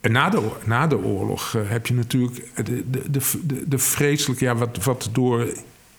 Na 0.00 0.30
de, 0.30 0.50
na 0.64 0.86
de 0.86 1.02
oorlog 1.02 1.52
heb 1.52 1.86
je 1.86 1.94
natuurlijk 1.94 2.50
de, 2.54 2.90
de, 2.90 3.10
de, 3.10 3.68
de 3.68 3.78
vreselijke, 3.78 4.44
ja, 4.44 4.54
wat, 4.54 4.84
wat 4.84 5.08
door 5.12 5.48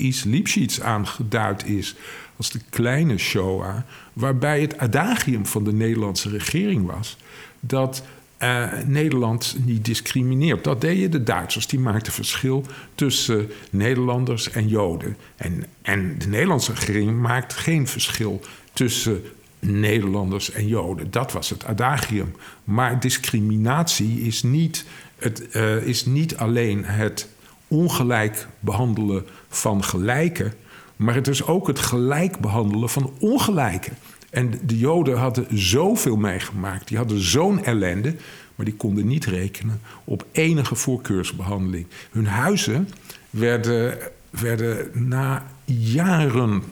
Is 0.01 0.23
Lipschitz 0.23 0.79
aangeduid 0.79 1.65
is 1.65 1.95
als 2.37 2.51
de 2.51 2.59
kleine 2.69 3.17
Shoah, 3.17 3.77
waarbij 4.13 4.61
het 4.61 4.77
adagium 4.77 5.45
van 5.45 5.63
de 5.63 5.73
Nederlandse 5.73 6.29
regering 6.29 6.85
was 6.85 7.17
dat 7.59 8.03
uh, 8.39 8.67
Nederland 8.85 9.57
niet 9.65 9.85
discrimineert. 9.85 10.63
Dat 10.63 10.81
deden 10.81 11.11
de 11.11 11.23
Duitsers. 11.23 11.67
Die 11.67 11.79
maakten 11.79 12.13
verschil 12.13 12.65
tussen 12.95 13.51
Nederlanders 13.69 14.51
en 14.51 14.67
Joden. 14.67 15.17
En, 15.35 15.65
en 15.81 16.17
de 16.17 16.27
Nederlandse 16.27 16.73
regering 16.73 17.19
maakt 17.19 17.53
geen 17.53 17.87
verschil 17.87 18.41
tussen 18.73 19.21
Nederlanders 19.59 20.51
en 20.51 20.67
Joden. 20.67 21.11
Dat 21.11 21.31
was 21.31 21.49
het 21.49 21.65
adagium. 21.65 22.35
Maar 22.63 22.99
discriminatie 22.99 24.21
is 24.21 24.43
niet, 24.43 24.85
het, 25.17 25.47
uh, 25.55 25.75
is 25.75 26.05
niet 26.05 26.37
alleen 26.37 26.85
het 26.85 27.27
ongelijk 27.69 28.47
behandelen 28.59 29.25
van 29.49 29.83
gelijken, 29.83 30.53
maar 30.95 31.15
het 31.15 31.27
is 31.27 31.45
ook 31.45 31.67
het 31.67 31.79
gelijk 31.79 32.39
behandelen 32.39 32.89
van 32.89 33.13
ongelijken. 33.19 33.93
En 34.29 34.53
de 34.65 34.77
Joden 34.77 35.17
hadden 35.17 35.59
zoveel 35.59 36.17
meegemaakt, 36.17 36.87
die 36.87 36.97
hadden 36.97 37.19
zo'n 37.19 37.63
ellende, 37.63 38.15
maar 38.55 38.65
die 38.65 38.75
konden 38.75 39.07
niet 39.07 39.25
rekenen 39.25 39.81
op 40.03 40.25
enige 40.31 40.75
voorkeursbehandeling. 40.75 41.87
Hun 42.11 42.27
huizen 42.27 42.89
werden, 43.29 43.97
werden 44.29 45.07
na 45.07 45.45
jaren 45.65 46.63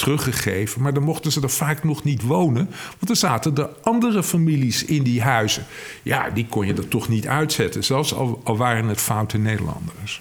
teruggegeven, 0.00 0.82
maar 0.82 0.94
dan 0.94 1.02
mochten 1.02 1.32
ze 1.32 1.40
er 1.40 1.50
vaak 1.50 1.84
nog 1.84 2.04
niet 2.04 2.22
wonen, 2.22 2.70
want 2.98 3.10
er 3.10 3.16
zaten 3.16 3.54
de 3.54 3.68
andere 3.82 4.22
families 4.22 4.84
in 4.84 5.02
die 5.02 5.22
huizen. 5.22 5.66
Ja, 6.02 6.30
die 6.30 6.46
kon 6.46 6.66
je 6.66 6.74
er 6.74 6.88
toch 6.88 7.08
niet 7.08 7.26
uitzetten, 7.26 7.84
zelfs 7.84 8.14
al, 8.14 8.40
al 8.44 8.56
waren 8.56 8.88
het 8.88 9.00
foute 9.00 9.38
Nederlanders. 9.38 10.20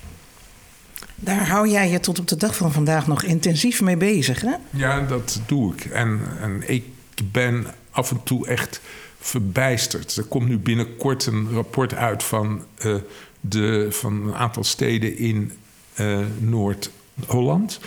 Daar 1.16 1.48
hou 1.48 1.70
jij 1.70 1.90
je 1.90 2.00
tot 2.00 2.20
op 2.20 2.28
de 2.28 2.36
dag 2.36 2.56
van 2.56 2.72
vandaag 2.72 3.08
nog 3.08 3.24
intensief 3.24 3.82
mee 3.82 3.98
bezig, 3.98 4.42
hè? 4.42 4.54
Ja, 4.70 5.02
dat 5.02 5.42
doe 5.46 5.74
ik. 5.74 5.86
En, 5.86 6.22
en 6.42 6.70
ik 6.70 6.84
ben 7.24 7.66
af 7.92 8.12
en 8.12 8.24
toe 8.24 8.48
echt 8.48 8.82
verbijsterd. 9.20 10.18
Er 10.18 10.24
komt 10.24 10.48
nu 10.48 10.58
binnenkort 10.58 11.26
een 11.26 11.48
rapport 11.52 11.94
uit 11.94 12.24
van, 12.24 12.64
uh, 12.86 12.96
de, 13.42 13.88
van 13.90 14.28
een 14.28 14.36
aantal 14.36 14.64
steden 14.64 15.18
in 15.18 15.52
uh, 15.96 16.20
Noord-Holland. 16.40 17.80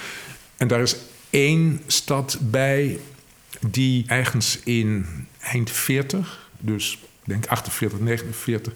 En 0.57 0.69
daar 0.69 0.81
is 0.81 0.97
één 1.33 1.81
stad 1.87 2.39
bij 2.41 2.99
die 3.61 4.05
ergens 4.07 4.59
in 4.65 5.07
eind 5.41 5.71
40, 5.71 6.49
dus 6.59 6.93
ik 6.93 7.29
denk 7.29 7.47
48, 7.47 8.01
49, 8.01 8.73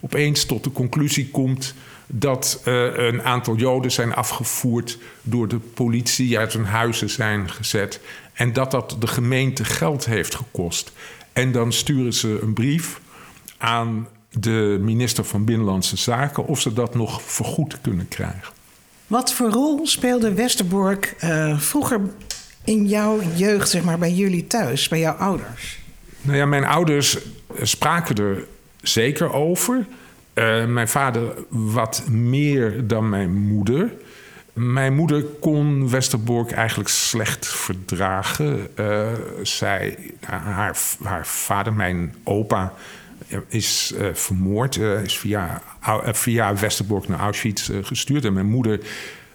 opeens 0.00 0.44
tot 0.44 0.64
de 0.64 0.72
conclusie 0.72 1.30
komt 1.30 1.74
dat 2.06 2.62
uh, 2.64 2.96
een 2.96 3.22
aantal 3.22 3.56
Joden 3.56 3.92
zijn 3.92 4.14
afgevoerd 4.14 4.98
door 5.22 5.48
de 5.48 5.58
politie, 5.58 6.38
uit 6.38 6.52
hun 6.52 6.64
huizen 6.64 7.10
zijn 7.10 7.50
gezet. 7.50 8.00
En 8.32 8.52
dat 8.52 8.70
dat 8.70 8.96
de 8.98 9.06
gemeente 9.06 9.64
geld 9.64 10.06
heeft 10.06 10.34
gekost. 10.34 10.92
En 11.32 11.52
dan 11.52 11.72
sturen 11.72 12.14
ze 12.14 12.38
een 12.42 12.52
brief 12.52 13.00
aan 13.58 14.08
de 14.30 14.78
minister 14.80 15.24
van 15.24 15.44
Binnenlandse 15.44 15.96
Zaken 15.96 16.46
of 16.46 16.60
ze 16.60 16.72
dat 16.72 16.94
nog 16.94 17.22
vergoed 17.22 17.80
kunnen 17.80 18.08
krijgen. 18.08 18.57
Wat 19.08 19.32
voor 19.32 19.50
rol 19.50 19.86
speelde 19.86 20.32
Westerbork 20.32 21.14
uh, 21.24 21.58
vroeger 21.58 22.00
in 22.64 22.86
jouw 22.86 23.20
jeugd, 23.34 23.68
zeg 23.68 23.82
maar, 23.82 23.98
bij 23.98 24.12
jullie 24.12 24.46
thuis, 24.46 24.88
bij 24.88 24.98
jouw 24.98 25.14
ouders? 25.14 25.78
Nou 26.20 26.36
ja, 26.36 26.46
mijn 26.46 26.64
ouders 26.64 27.18
spraken 27.62 28.16
er 28.16 28.44
zeker 28.82 29.32
over. 29.32 29.86
Uh, 30.34 30.64
mijn 30.64 30.88
vader 30.88 31.34
wat 31.48 32.08
meer 32.08 32.86
dan 32.86 33.08
mijn 33.08 33.32
moeder. 33.32 33.92
Mijn 34.52 34.94
moeder 34.94 35.24
kon 35.24 35.90
Westerbork 35.90 36.50
eigenlijk 36.50 36.88
slecht 36.88 37.46
verdragen. 37.46 38.68
Zij, 39.42 39.98
haar, 40.24 40.78
haar 41.02 41.26
vader, 41.26 41.72
mijn 41.72 42.14
opa, 42.24 42.72
is 43.48 43.92
uh, 43.94 44.08
vermoord. 44.12 44.76
Uh, 44.76 45.02
is 45.02 45.18
via, 45.18 45.62
via 46.04 46.54
Westerbork 46.54 47.08
naar 47.08 47.18
Auschwitz 47.18 47.70
gestuurd. 47.82 48.24
En 48.24 48.32
mijn 48.32 48.50
moeder 48.50 48.80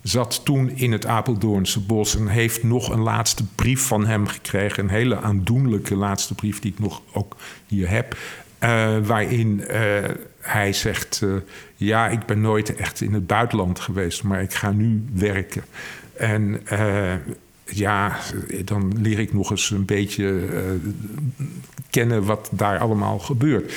zat 0.01 0.45
toen 0.45 0.69
in 0.69 0.91
het 0.91 1.05
Apeldoornse 1.05 1.79
bos 1.79 2.15
en 2.15 2.27
heeft 2.27 2.63
nog 2.63 2.89
een 2.89 3.01
laatste 3.01 3.43
brief 3.55 3.81
van 3.81 4.05
hem 4.05 4.27
gekregen. 4.27 4.83
Een 4.83 4.89
hele 4.89 5.21
aandoenlijke 5.21 5.95
laatste 5.95 6.35
brief 6.35 6.59
die 6.59 6.71
ik 6.71 6.79
nog 6.79 7.01
ook 7.13 7.35
hier 7.67 7.89
heb. 7.89 8.17
waarin 9.03 9.63
hij 10.39 10.73
zegt: 10.73 11.25
Ja, 11.75 12.07
ik 12.07 12.25
ben 12.25 12.41
nooit 12.41 12.75
echt 12.75 13.01
in 13.01 13.13
het 13.13 13.27
buitenland 13.27 13.79
geweest, 13.79 14.23
maar 14.23 14.41
ik 14.41 14.53
ga 14.53 14.71
nu 14.71 15.05
werken. 15.13 15.63
En 16.17 16.62
ja, 17.65 18.20
dan 18.65 19.01
leer 19.01 19.20
ik 19.20 19.34
nog 19.34 19.51
eens 19.51 19.70
een 19.70 19.86
beetje 19.86 20.24
uh, 20.24 20.60
kennen 21.89 22.24
wat 22.24 22.50
daar 22.51 22.79
allemaal 22.79 23.20
gebeurt. 23.20 23.74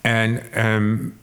En 0.00 0.42
um, 0.66 1.14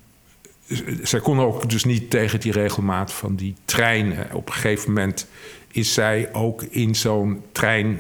zij 1.01 1.19
kon 1.19 1.39
ook 1.39 1.69
dus 1.69 1.83
niet 1.83 2.09
tegen 2.09 2.39
die 2.39 2.51
regelmaat 2.51 3.13
van 3.13 3.35
die 3.35 3.55
treinen. 3.65 4.33
Op 4.33 4.47
een 4.47 4.53
gegeven 4.53 4.87
moment 4.87 5.27
is 5.71 5.93
zij 5.93 6.33
ook 6.33 6.63
in 6.63 6.95
zo'n 6.95 7.41
trein 7.51 7.99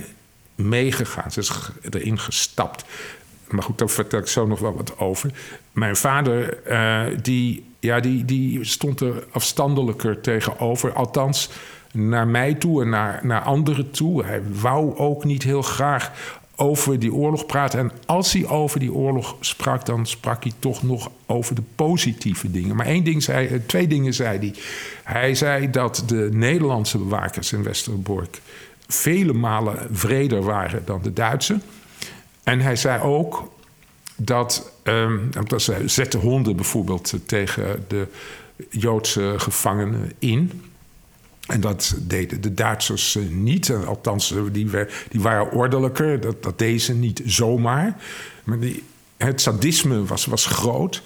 meegegaan. 0.55 1.31
Ze 1.31 1.39
is 1.39 1.51
erin 1.89 2.19
gestapt. 2.19 2.85
Maar 3.47 3.63
goed, 3.63 3.77
daar 3.77 3.89
vertel 3.89 4.19
ik 4.19 4.27
zo 4.27 4.47
nog 4.47 4.59
wel 4.59 4.75
wat 4.75 4.97
over. 4.97 5.31
Mijn 5.71 5.95
vader, 5.95 6.57
uh, 6.67 7.17
die, 7.21 7.65
ja, 7.79 7.99
die, 7.99 8.25
die 8.25 8.63
stond 8.63 8.99
er 8.99 9.23
afstandelijker 9.31 10.21
tegenover. 10.21 10.93
Althans, 10.93 11.49
naar 11.91 12.27
mij 12.27 12.53
toe 12.53 12.81
en 12.81 12.89
naar, 12.89 13.19
naar 13.23 13.41
anderen 13.41 13.91
toe. 13.91 14.25
Hij 14.25 14.41
wou 14.61 14.97
ook 14.97 15.23
niet 15.23 15.43
heel 15.43 15.61
graag 15.61 16.11
over 16.55 16.99
die 16.99 17.13
oorlog 17.13 17.45
praten. 17.45 17.79
En 17.79 17.91
als 18.05 18.33
hij 18.33 18.47
over 18.47 18.79
die 18.79 18.93
oorlog 18.93 19.35
sprak, 19.39 19.85
dan 19.85 20.05
sprak 20.05 20.43
hij 20.43 20.53
toch 20.59 20.83
nog 20.83 21.11
over 21.25 21.55
de 21.55 21.63
positieve 21.75 22.51
dingen. 22.51 22.75
Maar 22.75 22.85
één 22.85 23.03
ding 23.03 23.23
zei, 23.23 23.47
eh, 23.47 23.59
twee 23.65 23.87
dingen 23.87 24.13
zei 24.13 24.37
hij. 24.39 24.53
Hij 25.03 25.35
zei 25.35 25.69
dat 25.69 26.03
de 26.05 26.29
Nederlandse 26.31 26.97
bewakers 26.97 27.53
in 27.53 27.63
Westerbork 27.63 28.41
vele 28.87 29.33
malen 29.33 29.87
vreder 29.91 30.41
waren 30.41 30.81
dan 30.85 30.99
de 31.01 31.13
Duitse. 31.13 31.59
En 32.43 32.59
hij 32.59 32.75
zei 32.75 33.01
ook 33.01 33.51
dat, 34.15 34.71
um, 34.83 35.29
dat 35.47 35.61
ze 35.61 35.81
zetten 35.85 36.19
honden 36.19 36.55
bijvoorbeeld 36.55 37.13
tegen 37.25 37.85
de 37.87 38.07
Joodse 38.69 39.33
gevangenen 39.37 40.11
in. 40.19 40.63
En 41.49 41.61
dat 41.61 41.95
deden 41.99 42.41
de 42.41 42.53
Duitsers 42.53 43.15
eh, 43.15 43.23
niet. 43.29 43.71
Althans, 43.71 44.31
eh, 44.31 44.41
die, 44.51 44.69
die 45.09 45.21
waren 45.21 45.51
ordelijker. 45.51 46.19
Dat, 46.19 46.43
dat 46.43 46.57
deden 46.57 46.79
ze 46.79 46.93
niet 46.93 47.21
zomaar. 47.25 47.95
Maar 48.43 48.59
die, 48.59 48.83
het 49.17 49.41
sadisme 49.41 50.05
was, 50.05 50.25
was 50.25 50.45
groot. 50.45 51.03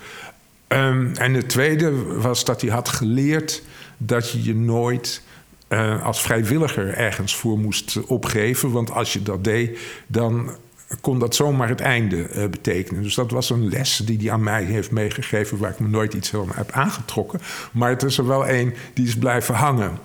Um, 0.67 1.15
en 1.15 1.33
het 1.33 1.49
tweede 1.49 1.91
was 2.03 2.45
dat 2.45 2.61
hij 2.61 2.69
had 2.69 2.89
geleerd 2.89 3.63
dat 3.97 4.31
je 4.31 4.43
je 4.43 4.55
nooit 4.55 5.21
uh, 5.69 6.05
als 6.05 6.21
vrijwilliger 6.21 6.93
ergens 6.93 7.35
voor 7.35 7.59
moest 7.59 7.99
opgeven. 8.05 8.71
Want 8.71 8.91
als 8.91 9.13
je 9.13 9.23
dat 9.23 9.43
deed, 9.43 9.79
dan 10.07 10.55
kon 11.01 11.19
dat 11.19 11.35
zomaar 11.35 11.69
het 11.69 11.81
einde 11.81 12.47
betekenen. 12.51 13.03
Dus 13.03 13.15
dat 13.15 13.31
was 13.31 13.49
een 13.49 13.69
les 13.69 13.97
die 13.97 14.17
hij 14.17 14.31
aan 14.31 14.43
mij 14.43 14.63
heeft 14.63 14.91
meegegeven... 14.91 15.57
waar 15.57 15.71
ik 15.71 15.79
me 15.79 15.87
nooit 15.87 16.13
iets 16.13 16.29
van 16.29 16.49
heb 16.53 16.71
aangetrokken. 16.71 17.41
Maar 17.71 17.89
het 17.89 18.03
is 18.03 18.17
er 18.17 18.27
wel 18.27 18.49
een 18.49 18.73
die 18.93 19.07
is 19.07 19.17
blijven 19.17 19.55
hangen. 19.55 19.97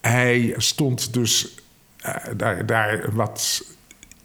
Hij 0.00 0.54
stond 0.56 1.12
dus 1.12 1.54
uh, 2.06 2.14
daar, 2.36 2.66
daar 2.66 3.14
wat 3.14 3.64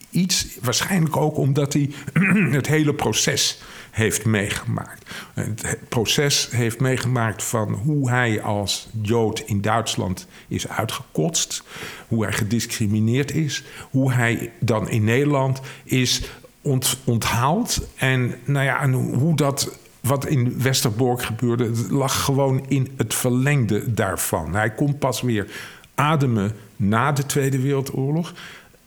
iets, 0.09 0.47
waarschijnlijk 0.61 1.17
ook 1.17 1.37
omdat 1.37 1.73
hij 1.73 1.89
het 2.51 2.67
hele 2.67 2.93
proces 2.93 3.61
heeft 3.91 4.25
meegemaakt. 4.25 5.09
Het 5.33 5.77
proces 5.89 6.47
heeft 6.51 6.79
meegemaakt 6.79 7.43
van 7.43 7.73
hoe 7.73 8.09
hij 8.09 8.41
als 8.41 8.87
Jood 9.01 9.39
in 9.39 9.61
Duitsland 9.61 10.27
is 10.47 10.67
uitgekotst, 10.67 11.63
hoe 12.07 12.23
hij 12.23 12.33
gediscrimineerd 12.33 13.31
is, 13.31 13.63
hoe 13.91 14.13
hij 14.13 14.51
dan 14.59 14.89
in 14.89 15.03
Nederland 15.03 15.61
is 15.83 16.21
ont, 16.61 16.97
onthaald. 17.03 17.87
En, 17.95 18.35
nou 18.45 18.65
ja, 18.65 18.81
en 18.81 18.93
hoe 18.93 19.35
dat 19.35 19.77
wat 20.07 20.25
in 20.25 20.61
Westerbork 20.61 21.23
gebeurde, 21.23 21.71
lag 21.89 22.23
gewoon 22.23 22.65
in 22.67 22.91
het 22.97 23.13
verlengde 23.13 23.93
daarvan. 23.93 24.55
Hij 24.55 24.73
kon 24.73 24.97
pas 24.97 25.21
weer 25.21 25.47
ademen 25.95 26.51
na 26.75 27.11
de 27.11 27.25
Tweede 27.25 27.59
Wereldoorlog 27.59 28.33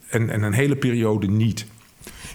en, 0.09 0.31
en 0.31 0.43
een 0.43 0.53
hele 0.53 0.77
periode 0.77 1.27
niet. 1.27 1.67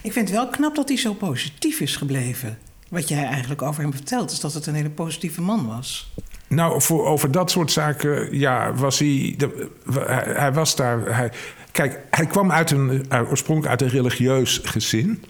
Ik 0.02 0.12
vind 0.12 0.28
het 0.28 0.36
wel 0.36 0.48
knap 0.48 0.74
dat 0.74 0.88
hij 0.88 0.98
zo 0.98 1.14
positief 1.14 1.80
is 1.80 1.96
gebleven. 1.96 2.58
Wat 2.88 3.08
jij 3.08 3.24
eigenlijk 3.24 3.62
over 3.62 3.82
hem 3.82 3.92
vertelt, 3.92 4.30
is 4.30 4.40
dat 4.40 4.54
het 4.54 4.66
een 4.66 4.74
hele 4.74 4.90
positieve 4.90 5.40
man 5.40 5.66
was. 5.66 6.12
Nou, 6.48 6.82
voor, 6.82 7.06
over 7.06 7.30
dat 7.30 7.50
soort 7.50 7.70
zaken, 7.70 8.38
ja, 8.38 8.74
was 8.74 8.98
hij. 8.98 9.34
De, 9.36 9.68
hij, 9.92 10.32
hij, 10.36 10.52
was 10.52 10.76
daar. 10.76 11.16
Hij, 11.16 11.32
kijk, 11.72 12.00
hij 12.10 12.26
kwam 12.26 12.52
uit 12.52 12.70
een, 12.70 13.06
oorspronkelijk 13.28 13.80
uit 13.80 13.82
een 13.82 13.98
religieus 13.98 14.60
gezin. 14.64 15.24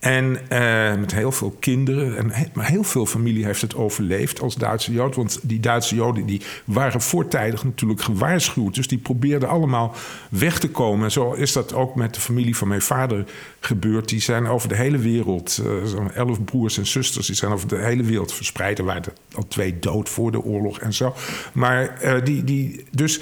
En 0.00 0.38
uh, 0.52 0.94
met 0.94 1.14
heel 1.14 1.32
veel 1.32 1.56
kinderen. 1.58 2.16
En 2.16 2.32
maar 2.54 2.66
heel 2.66 2.84
veel 2.84 3.06
familie 3.06 3.44
heeft 3.44 3.60
het 3.60 3.74
overleefd 3.74 4.40
als 4.40 4.54
Duitse 4.54 4.92
Jood. 4.92 5.14
Want 5.14 5.38
die 5.42 5.60
Duitse 5.60 5.94
Joden 5.94 6.26
die 6.26 6.40
waren 6.64 7.00
voortijdig 7.00 7.64
natuurlijk 7.64 8.00
gewaarschuwd. 8.00 8.74
Dus 8.74 8.88
die 8.88 8.98
probeerden 8.98 9.48
allemaal 9.48 9.94
weg 10.28 10.58
te 10.58 10.70
komen. 10.70 11.04
En 11.04 11.10
zo 11.10 11.32
is 11.32 11.52
dat 11.52 11.74
ook 11.74 11.94
met 11.94 12.14
de 12.14 12.20
familie 12.20 12.56
van 12.56 12.68
mijn 12.68 12.82
vader 12.82 13.24
gebeurd. 13.60 14.08
Die 14.08 14.20
zijn 14.20 14.46
over 14.46 14.68
de 14.68 14.76
hele 14.76 14.98
wereld, 14.98 15.60
uh, 15.64 15.84
zo'n 15.84 16.12
elf 16.12 16.44
broers 16.44 16.78
en 16.78 16.86
zusters, 16.86 17.26
die 17.26 17.36
zijn 17.36 17.52
over 17.52 17.68
de 17.68 17.78
hele 17.78 18.02
wereld 18.02 18.32
verspreid. 18.32 18.78
Er 18.78 18.84
waren 18.84 19.12
al 19.32 19.48
twee 19.48 19.78
dood 19.78 20.08
voor 20.08 20.32
de 20.32 20.42
oorlog 20.42 20.78
en 20.78 20.92
zo. 20.92 21.14
Maar 21.52 21.98
uh, 22.04 22.24
die, 22.24 22.44
die, 22.44 22.84
dus 22.90 23.20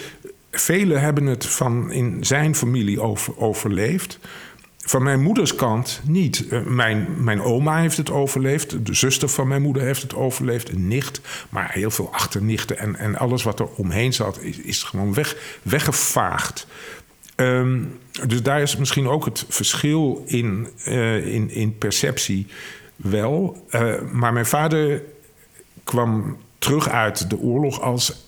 velen 0.51 1.01
hebben 1.01 1.27
het 1.27 1.47
van 1.47 1.93
in 1.93 2.25
zijn 2.25 2.55
familie 2.55 3.01
over, 3.01 3.39
overleefd. 3.39 4.19
Van 4.89 5.03
mijn 5.03 5.23
moeders 5.23 5.55
kant 5.55 6.01
niet. 6.05 6.49
Eh, 6.49 6.63
mijn, 6.63 7.25
mijn 7.25 7.43
oma 7.43 7.81
heeft 7.81 7.97
het 7.97 8.11
overleefd. 8.11 8.87
De 8.87 8.95
zuster 8.95 9.29
van 9.29 9.49
mijn 9.49 9.63
moeder 9.63 9.83
heeft 9.83 10.03
het 10.03 10.15
overleefd. 10.15 10.69
Een 10.69 10.89
nicht. 10.89 11.21
Maar 11.49 11.73
heel 11.73 11.91
veel 11.91 12.13
achternichten. 12.13 12.79
En, 12.79 12.97
en 12.97 13.17
alles 13.17 13.43
wat 13.43 13.61
er 13.61 13.67
omheen 13.67 14.13
zat 14.13 14.41
is, 14.43 14.83
gewoon 14.83 15.15
weg, 15.15 15.37
weggevaagd. 15.63 16.67
Um, 17.37 17.99
dus 18.27 18.43
daar 18.43 18.63
is 18.63 18.77
misschien 18.77 19.09
ook 19.09 19.25
het 19.25 19.45
verschil 19.49 20.23
in, 20.27 20.69
uh, 20.87 21.27
in, 21.27 21.51
in 21.51 21.79
perceptie 21.79 22.47
wel. 22.97 23.67
Uh, 23.71 24.01
maar 24.13 24.33
mijn 24.33 24.47
vader 24.47 25.03
kwam 25.85 26.37
terug 26.59 26.89
uit 26.89 27.31
de 27.31 27.39
oorlog 27.39 27.81
als 27.81 28.25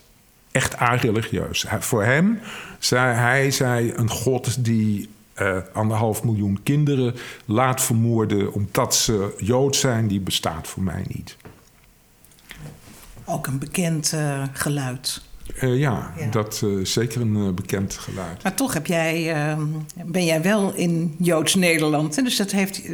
echt 0.50 0.76
areligieus. 0.76 1.66
Voor 1.78 2.04
hem 2.04 2.40
zei 2.78 3.14
hij 3.14 3.50
zei 3.50 3.92
een 3.96 4.10
god 4.10 4.64
die 4.64 5.08
uh, 5.40 5.56
anderhalf 5.72 6.24
miljoen 6.24 6.60
kinderen 6.62 7.14
laat 7.44 7.82
vermoorden 7.82 8.52
omdat 8.52 8.94
ze 8.94 9.34
Jood 9.38 9.76
zijn, 9.76 10.08
die 10.08 10.20
bestaat 10.20 10.68
voor 10.68 10.82
mij 10.82 11.04
niet. 11.08 11.36
Ook 13.24 13.46
een 13.46 13.58
bekend 13.58 14.12
uh, 14.14 14.42
geluid. 14.52 15.22
Uh, 15.62 15.78
ja, 15.78 16.12
ja, 16.18 16.26
dat 16.30 16.62
is 16.62 16.92
zeker 16.92 17.20
een 17.20 17.54
bekend 17.54 17.94
geluid. 17.94 18.42
Maar 18.42 18.54
toch 18.54 18.74
heb 18.74 18.86
jij, 18.86 19.32
ehm, 19.32 19.66
ben 20.04 20.24
jij 20.24 20.42
wel 20.42 20.74
in 20.74 21.14
Joods 21.18 21.54
Nederland. 21.54 22.14
Dus 22.14 22.36
dat 22.36 22.50
heeft, 22.50 22.88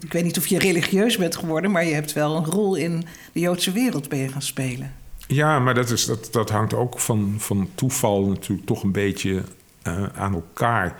ik 0.00 0.12
weet 0.12 0.24
niet 0.24 0.38
of 0.38 0.46
je 0.46 0.58
religieus 0.58 1.16
bent 1.16 1.36
geworden, 1.36 1.70
maar 1.70 1.84
je 1.84 1.94
hebt 1.94 2.12
wel 2.12 2.36
een 2.36 2.44
rol 2.44 2.74
in 2.74 3.04
de 3.32 3.40
Joodse 3.40 3.72
wereld 3.72 4.08
ben 4.08 4.18
je 4.18 4.28
gaan 4.28 4.42
spelen. 4.42 4.92
Ja, 5.26 5.58
maar 5.58 5.74
dat, 5.74 5.90
is, 5.90 6.06
dat, 6.06 6.28
dat 6.30 6.50
hangt 6.50 6.74
ook 6.74 6.98
van, 6.98 7.34
van 7.38 7.68
toeval 7.74 8.26
natuurlijk 8.26 8.66
toch 8.66 8.82
een 8.82 8.92
beetje 8.92 9.42
aan 10.14 10.34
elkaar. 10.34 10.96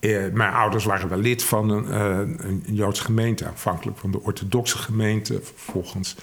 Eh, 0.00 0.28
mijn 0.32 0.52
ouders 0.52 0.84
waren 0.84 1.08
wel 1.08 1.18
lid 1.18 1.44
van 1.44 1.70
een, 1.70 1.84
uh, 1.88 2.46
een 2.46 2.62
Joodse 2.66 3.02
gemeente, 3.02 3.48
afhankelijk 3.48 3.98
van 3.98 4.10
de 4.10 4.20
orthodoxe 4.20 4.78
gemeente. 4.78 5.40
Vervolgens, 5.42 6.16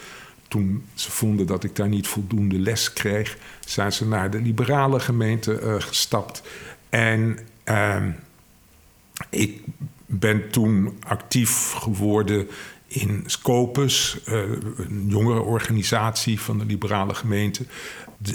toen 0.48 0.86
ze 0.94 1.12
vonden 1.12 1.46
dat 1.48 1.64
ik 1.64 1.76
daar 1.76 1.88
niet 1.88 2.08
voldoende 2.08 2.60
les 2.60 2.94
kreeg, 2.94 3.38
zijn 3.66 3.92
ze 3.92 4.08
naar 4.08 4.30
de 4.30 4.42
liberale 4.42 5.00
gemeente 5.00 5.62
uh, 5.62 5.76
gestapt. 5.80 6.42
En 6.90 7.40
ehm, 7.64 8.12
ik 9.30 9.62
ben 10.06 10.50
toen 10.50 10.98
actief 11.08 11.72
geworden 11.72 12.48
in 12.88 13.24
Scopus, 13.26 14.18
een 14.26 15.06
jongere 15.08 15.42
organisatie 15.42 16.42
van 16.42 16.58
de 16.58 16.66
liberale 16.66 17.14
gemeente. 17.14 17.66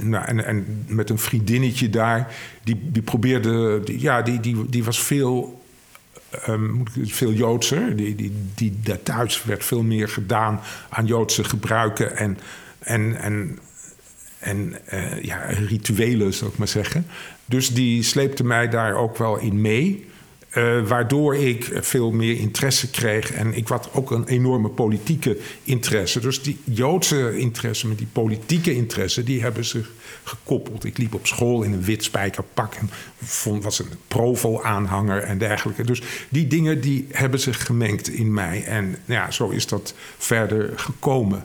Nou, 0.02 0.24
en, 0.24 0.44
en, 0.44 0.84
met 0.86 1.10
een 1.10 1.18
vriendinnetje 1.18 1.90
daar, 1.90 2.34
die, 2.62 2.80
die 2.82 3.02
probeerde, 3.02 3.80
die, 3.84 4.00
ja, 4.00 4.22
die, 4.22 4.40
die, 4.40 4.68
die 4.68 4.84
was 4.84 5.02
veel, 5.02 5.62
um, 6.48 6.82
veel 6.92 7.32
Joodser. 7.32 7.96
Die, 7.96 8.14
die, 8.14 8.32
die, 8.54 8.78
dat 8.82 9.04
thuis 9.04 9.44
werd 9.44 9.64
veel 9.64 9.82
meer 9.82 10.08
gedaan 10.08 10.60
aan 10.88 11.06
Joodse 11.06 11.44
gebruiken 11.44 12.16
en, 12.16 12.38
en, 12.78 13.16
en, 13.16 13.58
en 14.38 14.74
uh, 14.92 15.22
ja, 15.22 15.44
rituelen, 15.46 16.34
zou 16.34 16.50
ik 16.50 16.58
maar 16.58 16.68
zeggen. 16.68 17.06
Dus 17.46 17.74
die 17.74 18.02
sleepte 18.02 18.44
mij 18.44 18.68
daar 18.68 18.94
ook 18.94 19.16
wel 19.16 19.38
in 19.38 19.60
mee. 19.60 20.10
Uh, 20.56 20.88
waardoor 20.88 21.36
ik 21.36 21.70
veel 21.80 22.10
meer 22.10 22.38
interesse 22.38 22.90
kreeg. 22.90 23.32
En 23.32 23.54
ik 23.54 23.68
had 23.68 23.88
ook 23.92 24.10
een 24.10 24.26
enorme 24.26 24.68
politieke 24.68 25.38
interesse. 25.64 26.20
Dus 26.20 26.42
die 26.42 26.58
Joodse 26.64 27.38
interesse 27.38 27.88
met 27.88 27.98
die 27.98 28.06
politieke 28.12 28.74
interesse, 28.74 29.24
die 29.24 29.42
hebben 29.42 29.64
zich 29.64 29.90
gekoppeld. 30.22 30.84
Ik 30.84 30.98
liep 30.98 31.14
op 31.14 31.26
school 31.26 31.62
in 31.62 31.72
een 31.72 31.84
wit 31.84 32.04
spijkerpak 32.04 32.74
en 32.74 32.90
vond, 33.22 33.64
was 33.64 33.78
een 33.78 33.86
Provo-aanhanger 34.08 35.22
en 35.22 35.38
dergelijke. 35.38 35.84
Dus 35.84 36.02
die 36.28 36.46
dingen 36.46 36.80
die 36.80 37.06
hebben 37.10 37.40
zich 37.40 37.66
gemengd 37.66 38.08
in 38.08 38.34
mij. 38.34 38.64
En 38.64 38.96
ja, 39.04 39.30
zo 39.30 39.48
is 39.48 39.66
dat 39.66 39.94
verder 40.18 40.72
gekomen. 40.76 41.44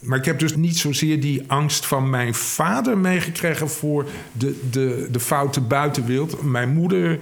Maar 0.00 0.18
ik 0.18 0.24
heb 0.24 0.38
dus 0.38 0.56
niet 0.56 0.76
zozeer 0.76 1.20
die 1.20 1.44
angst 1.46 1.86
van 1.86 2.10
mijn 2.10 2.34
vader 2.34 2.98
meegekregen 2.98 3.70
voor 3.70 4.06
de, 4.32 4.60
de, 4.70 5.08
de 5.10 5.20
foute 5.20 5.60
buitenwereld. 5.60 6.42
Mijn 6.42 6.68
moeder 6.68 7.18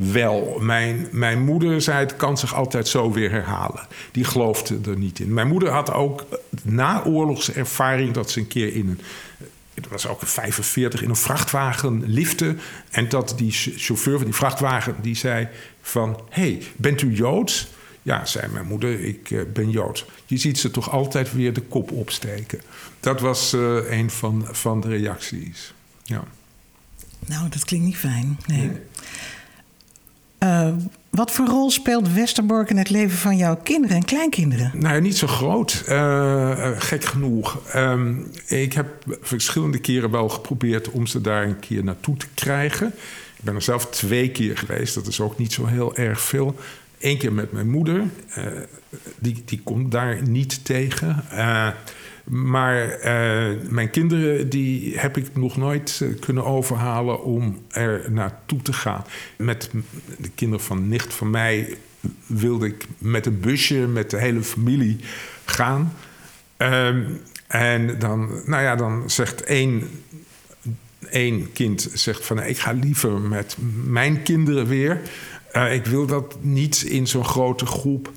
wel. 0.00 0.58
Mijn, 0.60 1.08
mijn 1.10 1.44
moeder 1.44 1.82
zei 1.82 1.98
het 1.98 2.16
kan 2.16 2.38
zich 2.38 2.54
altijd 2.54 2.88
zo 2.88 3.12
weer 3.12 3.30
herhalen. 3.30 3.86
Die 4.12 4.24
geloofde 4.24 4.78
er 4.90 4.98
niet 4.98 5.18
in. 5.18 5.34
Mijn 5.34 5.48
moeder 5.48 5.68
had 5.68 5.92
ook 5.92 6.26
na 6.62 7.04
oorlogservaring 7.04 8.14
dat 8.14 8.30
ze 8.30 8.38
een 8.40 8.46
keer 8.46 8.74
in 8.74 8.88
een. 8.88 9.00
Het 9.74 9.88
was 9.88 10.06
ook 10.06 10.20
een 10.20 10.26
45 10.26 11.02
in 11.02 11.08
een 11.08 11.16
vrachtwagen 11.16 12.04
lifte. 12.06 12.56
En 12.90 13.08
dat 13.08 13.34
die 13.36 13.52
chauffeur 13.52 14.16
van 14.16 14.24
die 14.24 14.34
vrachtwagen 14.34 14.94
die 15.02 15.14
zei 15.14 15.48
van... 15.82 16.20
hey, 16.28 16.62
bent 16.76 17.02
u 17.02 17.14
Joods? 17.14 17.68
Ja, 18.02 18.24
zei 18.24 18.52
mijn 18.52 18.66
moeder, 18.66 19.04
ik 19.04 19.30
uh, 19.30 19.42
ben 19.52 19.70
Joods. 19.70 20.04
Je 20.26 20.36
ziet 20.36 20.58
ze 20.58 20.70
toch 20.70 20.90
altijd 20.90 21.32
weer 21.32 21.52
de 21.52 21.60
kop 21.60 21.92
opsteken. 21.92 22.60
Dat 23.00 23.20
was 23.20 23.54
uh, 23.54 23.90
een 23.90 24.10
van, 24.10 24.48
van 24.50 24.80
de 24.80 24.88
reacties. 24.88 25.74
Ja. 26.02 26.24
Nou, 27.26 27.48
dat 27.48 27.64
klinkt 27.64 27.86
niet 27.86 27.96
fijn. 27.96 28.38
Nee. 28.46 28.58
nee. 28.58 28.80
Uh, 30.42 30.68
wat 31.10 31.30
voor 31.30 31.46
rol 31.46 31.70
speelt 31.70 32.12
Westerbork 32.12 32.70
in 32.70 32.76
het 32.76 32.90
leven 32.90 33.18
van 33.18 33.36
jouw 33.36 33.56
kinderen 33.56 33.96
en 33.96 34.04
kleinkinderen? 34.04 34.70
Nou, 34.74 35.00
niet 35.00 35.16
zo 35.16 35.26
groot. 35.26 35.84
Uh, 35.88 36.70
gek 36.78 37.04
genoeg. 37.04 37.74
Um, 37.76 38.30
ik 38.46 38.72
heb 38.72 38.86
verschillende 39.20 39.78
keren 39.78 40.10
wel 40.10 40.28
geprobeerd 40.28 40.90
om 40.90 41.06
ze 41.06 41.20
daar 41.20 41.44
een 41.44 41.58
keer 41.58 41.84
naartoe 41.84 42.16
te 42.16 42.26
krijgen. 42.34 42.86
Ik 43.36 43.44
ben 43.44 43.54
er 43.54 43.62
zelf 43.62 43.86
twee 43.86 44.30
keer 44.30 44.58
geweest. 44.58 44.94
Dat 44.94 45.06
is 45.06 45.20
ook 45.20 45.38
niet 45.38 45.52
zo 45.52 45.66
heel 45.66 45.96
erg 45.96 46.20
veel. 46.20 46.54
Eén 47.00 47.18
keer 47.18 47.32
met 47.32 47.52
mijn 47.52 47.70
moeder. 47.70 48.02
Die, 49.18 49.42
die 49.44 49.60
komt 49.64 49.92
daar 49.92 50.28
niet 50.28 50.64
tegen. 50.64 51.24
Maar 52.30 52.98
uh, 52.98 53.56
mijn 53.68 53.90
kinderen 53.90 54.48
die 54.48 54.98
heb 54.98 55.16
ik 55.16 55.36
nog 55.36 55.56
nooit 55.56 56.00
uh, 56.02 56.20
kunnen 56.20 56.44
overhalen 56.44 57.22
om 57.22 57.62
er 57.68 58.06
naartoe 58.10 58.62
te 58.62 58.72
gaan. 58.72 59.04
Met 59.36 59.70
de 60.18 60.30
kinderen 60.34 60.64
van 60.64 60.88
nicht 60.88 61.14
van 61.14 61.30
mij 61.30 61.76
wilde 62.26 62.66
ik 62.66 62.86
met 62.98 63.26
een 63.26 63.40
busje 63.40 63.74
met 63.74 64.10
de 64.10 64.18
hele 64.18 64.42
familie 64.42 64.96
gaan. 65.44 65.92
Um, 66.58 67.20
en 67.46 67.98
dan, 67.98 68.42
nou 68.44 68.62
ja, 68.62 68.76
dan 68.76 69.10
zegt 69.10 69.42
één, 69.42 69.82
één 71.10 71.52
kind 71.52 71.90
zegt 71.94 72.26
van 72.26 72.42
ik 72.42 72.58
ga 72.58 72.72
liever 72.72 73.20
met 73.20 73.56
mijn 73.84 74.22
kinderen 74.22 74.66
weer. 74.66 75.00
Uh, 75.52 75.74
ik 75.74 75.86
wil 75.86 76.06
dat 76.06 76.36
niet 76.40 76.82
in 76.82 77.06
zo'n 77.06 77.24
grote 77.24 77.66
groep. 77.66 78.10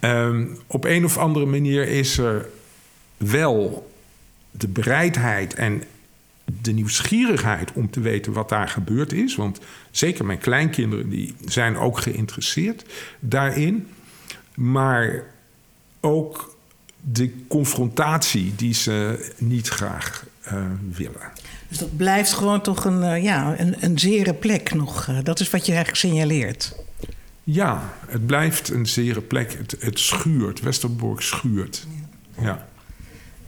Um, 0.00 0.58
op 0.66 0.84
een 0.84 1.04
of 1.04 1.18
andere 1.18 1.46
manier 1.46 1.88
is 1.88 2.18
er 2.18 2.48
wel 3.28 3.90
de 4.50 4.68
bereidheid 4.68 5.54
en 5.54 5.82
de 6.60 6.72
nieuwsgierigheid 6.72 7.72
om 7.72 7.90
te 7.90 8.00
weten 8.00 8.32
wat 8.32 8.48
daar 8.48 8.68
gebeurd 8.68 9.12
is. 9.12 9.36
Want 9.36 9.58
zeker 9.90 10.24
mijn 10.24 10.38
kleinkinderen 10.38 11.08
die 11.08 11.34
zijn 11.44 11.76
ook 11.76 11.98
geïnteresseerd 11.98 12.84
daarin. 13.20 13.88
Maar 14.54 15.22
ook 16.00 16.56
de 17.00 17.32
confrontatie 17.48 18.52
die 18.56 18.74
ze 18.74 19.30
niet 19.38 19.68
graag 19.68 20.26
uh, 20.52 20.64
willen. 20.90 21.32
Dus 21.68 21.78
dat 21.78 21.96
blijft 21.96 22.32
gewoon 22.32 22.60
toch 22.60 22.84
een, 22.84 23.02
uh, 23.02 23.22
ja, 23.22 23.60
een, 23.60 23.76
een 23.80 23.98
zere 23.98 24.34
plek 24.34 24.74
nog. 24.74 25.06
Uh, 25.06 25.18
dat 25.22 25.40
is 25.40 25.50
wat 25.50 25.66
je 25.66 25.72
eigenlijk 25.72 26.02
signaleert. 26.02 26.74
Ja, 27.44 27.92
het 28.06 28.26
blijft 28.26 28.68
een 28.68 28.86
zere 28.86 29.20
plek. 29.20 29.52
Het, 29.52 29.76
het 29.80 29.98
schuurt. 29.98 30.60
Westerbork 30.60 31.20
schuurt. 31.20 31.86
Ja. 32.36 32.42
ja. 32.44 32.68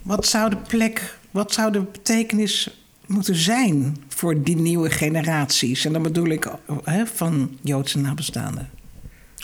Wat 0.03 0.27
zou 0.27 0.51
de 0.51 0.57
plek, 0.57 1.19
wat 1.31 1.53
zou 1.53 1.73
de 1.73 1.81
betekenis 1.81 2.83
moeten 3.07 3.35
zijn 3.35 3.97
voor 4.09 4.43
die 4.43 4.57
nieuwe 4.57 4.91
generaties? 4.91 5.85
En 5.85 5.93
dan 5.93 6.03
bedoel 6.03 6.29
ik 6.29 6.51
van 7.05 7.59
Joodse 7.61 7.99
nabestaanden. 7.99 8.71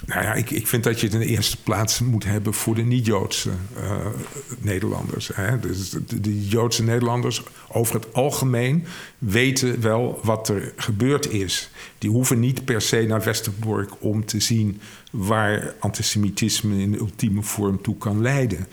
Nou 0.06 0.22
ja, 0.22 0.34
ik, 0.34 0.50
ik 0.50 0.66
vind 0.66 0.84
dat 0.84 1.00
je 1.00 1.06
het 1.06 1.14
in 1.14 1.20
de 1.20 1.26
eerste 1.26 1.62
plaats 1.62 2.00
moet 2.00 2.24
hebben 2.24 2.54
voor 2.54 2.74
de 2.74 2.82
niet-Joodse 2.82 3.50
uh, 3.76 4.06
Nederlanders. 4.58 5.30
Hè. 5.34 5.58
Dus 5.60 5.90
de, 5.90 6.20
de, 6.20 6.48
Joodse 6.48 6.82
Nederlanders 6.82 7.42
over 7.68 7.94
het 7.94 8.14
algemeen 8.14 8.84
weten 9.18 9.80
wel 9.80 10.20
wat 10.22 10.48
er 10.48 10.72
gebeurd 10.76 11.30
is. 11.30 11.70
Die 11.98 12.10
hoeven 12.10 12.40
niet 12.40 12.64
per 12.64 12.80
se 12.80 13.02
naar 13.02 13.24
Westerbork 13.24 13.90
om 13.98 14.24
te 14.24 14.40
zien 14.40 14.80
waar 15.10 15.74
antisemitisme 15.78 16.78
in 16.78 16.94
ultieme 16.94 17.42
vorm 17.42 17.82
toe 17.82 17.96
kan 17.96 18.22
leiden. 18.22 18.66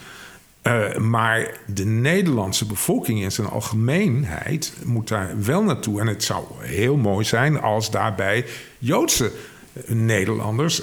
Uh, 0.67 0.95
maar 0.95 1.58
de 1.65 1.86
Nederlandse 1.86 2.65
bevolking 2.65 3.21
in 3.21 3.32
zijn 3.32 3.47
algemeenheid 3.47 4.73
moet 4.84 5.08
daar 5.08 5.43
wel 5.43 5.63
naartoe. 5.63 5.99
En 5.99 6.08
het 6.08 6.23
zou 6.23 6.43
heel 6.60 6.97
mooi 6.97 7.25
zijn 7.25 7.62
als 7.62 7.91
daarbij 7.91 8.45
Joodse 8.78 9.32
Nederlanders 9.88 10.81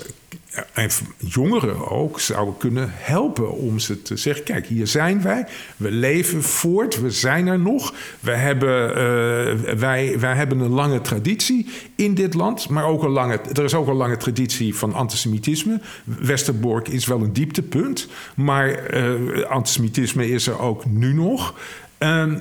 en 0.72 0.90
jongeren 1.16 1.90
ook 1.90 2.20
zouden 2.20 2.56
kunnen 2.56 2.90
helpen 2.92 3.52
om 3.52 3.78
ze 3.78 4.02
te 4.02 4.16
zeggen: 4.16 4.44
kijk, 4.44 4.66
hier 4.66 4.86
zijn 4.86 5.22
wij, 5.22 5.46
we 5.76 5.90
leven 5.90 6.42
voort, 6.42 7.00
we 7.00 7.10
zijn 7.10 7.46
er 7.46 7.58
nog. 7.58 7.94
We 8.20 8.30
hebben, 8.30 8.88
uh, 8.88 9.74
wij, 9.74 10.18
wij 10.18 10.34
hebben 10.34 10.60
een 10.60 10.70
lange 10.70 11.00
traditie 11.00 11.68
in 11.96 12.14
dit 12.14 12.34
land, 12.34 12.68
maar 12.68 12.84
ook 12.84 13.02
een 13.02 13.10
lange, 13.10 13.40
er 13.52 13.64
is 13.64 13.74
ook 13.74 13.86
een 13.86 13.94
lange 13.94 14.16
traditie 14.16 14.74
van 14.74 14.94
antisemitisme. 14.94 15.80
Westerbork 16.04 16.88
is 16.88 17.06
wel 17.06 17.20
een 17.20 17.32
dieptepunt, 17.32 18.08
maar 18.34 18.94
uh, 18.94 19.42
antisemitisme 19.44 20.28
is 20.28 20.46
er 20.46 20.58
ook 20.58 20.84
nu 20.84 21.12
nog. 21.12 21.54
Uh, 21.98 22.32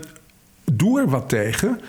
doe 0.77 0.99
er 0.99 1.09
wat 1.09 1.29
tegen. 1.29 1.79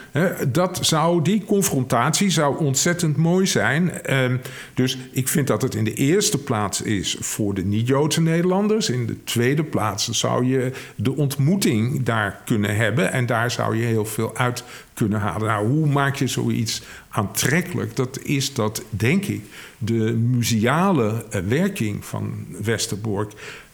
Dat 0.48 0.78
zou, 0.82 1.22
die 1.22 1.44
confrontatie 1.44 2.30
zou 2.30 2.58
ontzettend 2.58 3.16
mooi 3.16 3.46
zijn. 3.46 3.90
Ehm, 3.90 4.36
dus 4.74 4.98
ik 5.12 5.28
vind 5.28 5.46
dat 5.46 5.62
het 5.62 5.74
in 5.74 5.84
de 5.84 5.94
eerste 5.94 6.38
plaats 6.38 6.82
is 6.82 7.16
voor 7.20 7.54
de 7.54 7.64
niet-Joodse 7.64 8.20
Nederlanders. 8.20 8.90
In 8.90 9.06
de 9.06 9.24
tweede 9.24 9.64
plaats 9.64 10.08
zou 10.10 10.44
je 10.44 10.72
de 10.94 11.16
ontmoeting 11.16 12.02
daar 12.02 12.40
kunnen 12.44 12.76
hebben. 12.76 13.12
En 13.12 13.26
daar 13.26 13.50
zou 13.50 13.76
je 13.76 13.84
heel 13.84 14.06
veel 14.06 14.36
uit 14.36 14.64
kunnen 14.94 15.20
halen. 15.20 15.46
Nou, 15.46 15.68
hoe 15.68 15.86
maak 15.86 16.16
je 16.16 16.26
zoiets 16.26 16.82
aantrekkelijk? 17.08 17.96
Dat 17.96 18.18
is 18.22 18.54
dat, 18.54 18.82
denk 18.90 19.24
ik, 19.24 19.42
de 19.78 20.12
museale 20.12 21.24
eh, 21.30 21.40
werking 21.40 22.04
van 22.04 22.46
Westerbork 22.62 23.32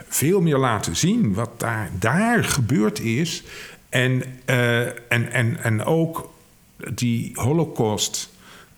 veel 0.08 0.40
meer 0.40 0.58
laten 0.58 0.96
zien 0.96 1.34
wat 1.34 1.50
daar, 1.56 1.90
daar 1.98 2.44
gebeurd 2.44 3.00
is. 3.00 3.44
En, 3.88 4.22
uh, 4.46 4.86
en, 4.86 5.32
en, 5.32 5.62
en 5.62 5.84
ook 5.84 6.32
die 6.94 7.30
holocaust 7.34 8.30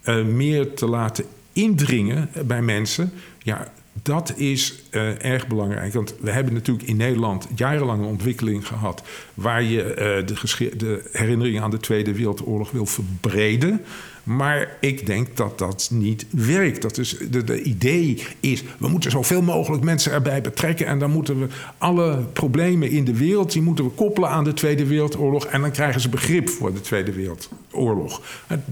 uh, 0.05 0.25
meer 0.25 0.75
te 0.75 0.87
laten 0.87 1.25
indringen 1.53 2.31
bij 2.47 2.63
mensen. 2.63 3.13
Ja, 3.39 3.73
dat 4.03 4.33
is 4.37 4.83
uh, 4.91 5.25
erg 5.25 5.47
belangrijk. 5.47 5.93
Want 5.93 6.15
we 6.21 6.31
hebben 6.31 6.55
natuurlijk 6.55 6.89
in 6.89 6.97
Nederland 6.97 7.49
jarenlange 7.55 8.07
ontwikkeling 8.07 8.67
gehad. 8.67 9.03
waar 9.35 9.63
je 9.63 9.95
de, 10.27 10.77
de 10.77 11.09
herinnering 11.13 11.61
aan 11.61 11.71
de 11.71 11.79
Tweede 11.79 12.13
Wereldoorlog 12.13 12.71
wil 12.71 12.87
verbreden. 12.87 13.85
Maar 14.23 14.77
ik 14.81 15.07
denk 15.07 15.37
dat 15.37 15.59
dat 15.59 15.89
niet 15.93 16.27
werkt. 16.31 16.83
Dat 16.83 16.99
is, 16.99 17.17
de, 17.31 17.45
de, 17.45 17.63
idee 17.63 18.23
is, 18.41 18.63
we 18.79 18.89
moeten 18.89 19.11
zoveel 19.11 19.43
mogelijk 19.43 19.85
mensen 19.85 20.13
erbij 20.13 20.41
betrekken... 20.41 20.87
en 20.87 20.99
dan 20.99 21.11
moeten 21.11 21.41
we 21.41 21.47
alle 21.79 22.19
problemen 22.33 22.91
in 22.91 23.05
de 23.05 23.17
wereld... 23.17 23.53
die 23.53 23.63
moeten 23.63 23.85
we 23.85 23.91
koppelen 23.91 24.29
aan 24.29 24.45
de 24.45 24.53
Tweede 24.53 24.87
Wereldoorlog... 24.87 25.45
en 25.47 25.61
dan 25.61 25.71
krijgen 25.71 26.01
ze 26.01 26.09
begrip 26.09 26.49
voor 26.49 26.73
de 26.73 26.81
Tweede 26.81 27.13
Wereldoorlog. 27.13 28.23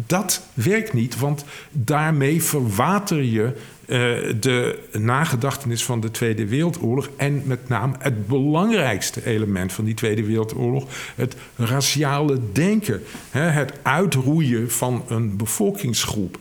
Dat 0.06 0.42
werkt 0.54 0.92
niet, 0.92 1.18
want 1.18 1.44
daarmee 1.70 2.42
verwater 2.42 3.22
je 3.22 3.52
de 3.88 4.78
nagedachtenis 4.92 5.84
van 5.84 6.00
de 6.00 6.10
Tweede 6.10 6.46
Wereldoorlog 6.46 7.08
en 7.16 7.42
met 7.44 7.68
name 7.68 7.94
het 7.98 8.26
belangrijkste 8.26 9.26
element 9.26 9.72
van 9.72 9.84
die 9.84 9.94
Tweede 9.94 10.24
Wereldoorlog, 10.24 10.84
het 11.14 11.36
raciale 11.56 12.38
denken, 12.52 13.02
hè, 13.30 13.40
het 13.40 13.72
uitroeien 13.82 14.70
van 14.70 15.04
een 15.08 15.36
bevolkingsgroep. 15.36 16.38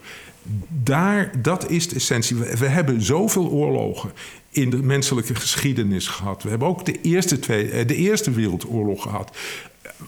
Daar, 0.84 1.32
dat 1.42 1.70
is 1.70 1.88
de 1.88 1.96
essentie. 1.96 2.36
We, 2.36 2.58
we 2.58 2.68
hebben 2.68 3.02
zoveel 3.02 3.50
oorlogen 3.50 4.12
in 4.50 4.70
de 4.70 4.84
menselijke 4.84 5.36
geschiedenis 5.36 6.08
gehad. 6.08 6.44
We 6.44 6.50
hebben 6.50 6.68
ook 6.68 6.86
de 6.86 7.02
Eerste, 7.02 7.40
twee, 7.40 7.70
eh, 7.70 7.88
de 7.88 7.96
eerste 7.96 8.32
Wereldoorlog 8.32 9.02
gehad 9.02 9.38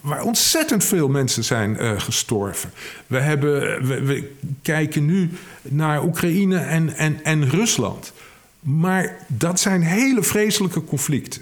waar 0.02 0.24
ontzettend 0.24 0.84
veel 0.84 1.08
mensen 1.08 1.44
zijn 1.44 1.78
uh, 1.80 2.00
gestorven. 2.00 2.72
We, 3.08 3.20
hebben, 3.20 3.62
we, 4.06 4.32
kijken 4.62 5.06
nu 5.06 5.30
naar 5.62 6.04
Oekraïne 6.04 6.58
en, 6.58 6.96
en, 6.96 7.24
en 7.24 7.50
Rusland. 7.50 8.14
Maar 8.60 9.18
dat 9.28 9.60
zijn 9.60 9.82
hele 9.82 10.24
vreselijke 10.24 10.84
conflicten. 10.84 11.42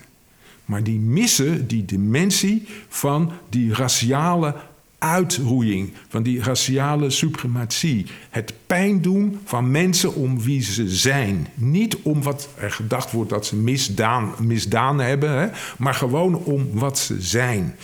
Maar 0.66 0.84
die 0.84 1.00
missen 1.00 1.68
die 1.68 1.86
dimensie 1.86 2.68
van 2.88 3.32
die 3.50 3.74
raciale 3.74 4.56
uitroeiing, 4.98 5.94
van 6.08 6.24
die 6.24 6.44
raciale 6.44 7.10
suprematie. 7.10 8.06
Het 8.30 8.54
pijn 8.68 9.02
doen 9.02 9.40
van 9.46 9.72
mensen 9.72 10.16
om 10.16 10.42
wie 10.42 10.62
ze 10.62 10.90
zijn. 10.90 11.48
Niet 11.54 11.98
om 12.02 12.24
wat 12.24 12.50
er 12.60 12.72
gedacht 12.72 13.12
wordt 13.12 13.30
dat 13.30 13.46
ze 13.46 13.56
misdaan, 13.56 14.34
misdaan 14.40 15.00
hebben, 15.00 15.40
hè, 15.40 15.48
maar 15.78 15.94
gewoon 15.94 16.36
om 16.36 16.70
wat 16.72 17.00
ze 17.00 17.22
zijn. 17.22 17.76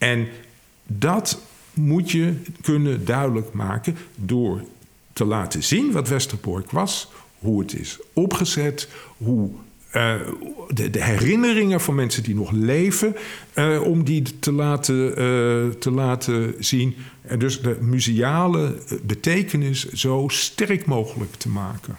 En 0.00 0.28
dat 0.86 1.40
moet 1.74 2.10
je 2.10 2.34
kunnen 2.60 3.04
duidelijk 3.04 3.52
maken 3.52 3.96
door 4.14 4.62
te 5.12 5.24
laten 5.24 5.62
zien 5.62 5.92
wat 5.92 6.08
Westerbork 6.08 6.70
was, 6.70 7.10
hoe 7.38 7.60
het 7.60 7.78
is 7.78 7.98
opgezet, 8.12 8.88
hoe 9.16 9.50
uh, 9.96 10.14
de, 10.68 11.04
herinneringen 11.04 11.80
van 11.80 11.94
mensen 11.94 12.22
die 12.22 12.34
nog 12.34 12.50
leven, 12.50 13.16
uh, 13.54 13.82
om 13.82 14.04
die 14.04 14.38
te 14.38 14.52
laten, 14.52 15.08
uh, 15.08 15.70
te 15.70 15.90
laten 15.90 16.54
zien. 16.58 16.96
En 17.22 17.38
dus 17.38 17.60
de 17.60 17.76
museale 17.80 18.78
betekenis 19.02 19.92
zo 19.92 20.24
sterk 20.28 20.86
mogelijk 20.86 21.34
te 21.34 21.48
maken. 21.48 21.96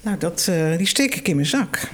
Nou, 0.00 0.18
dat, 0.18 0.50
die 0.76 0.86
steek 0.86 1.14
ik 1.14 1.28
in 1.28 1.34
mijn 1.34 1.48
zak. 1.48 1.90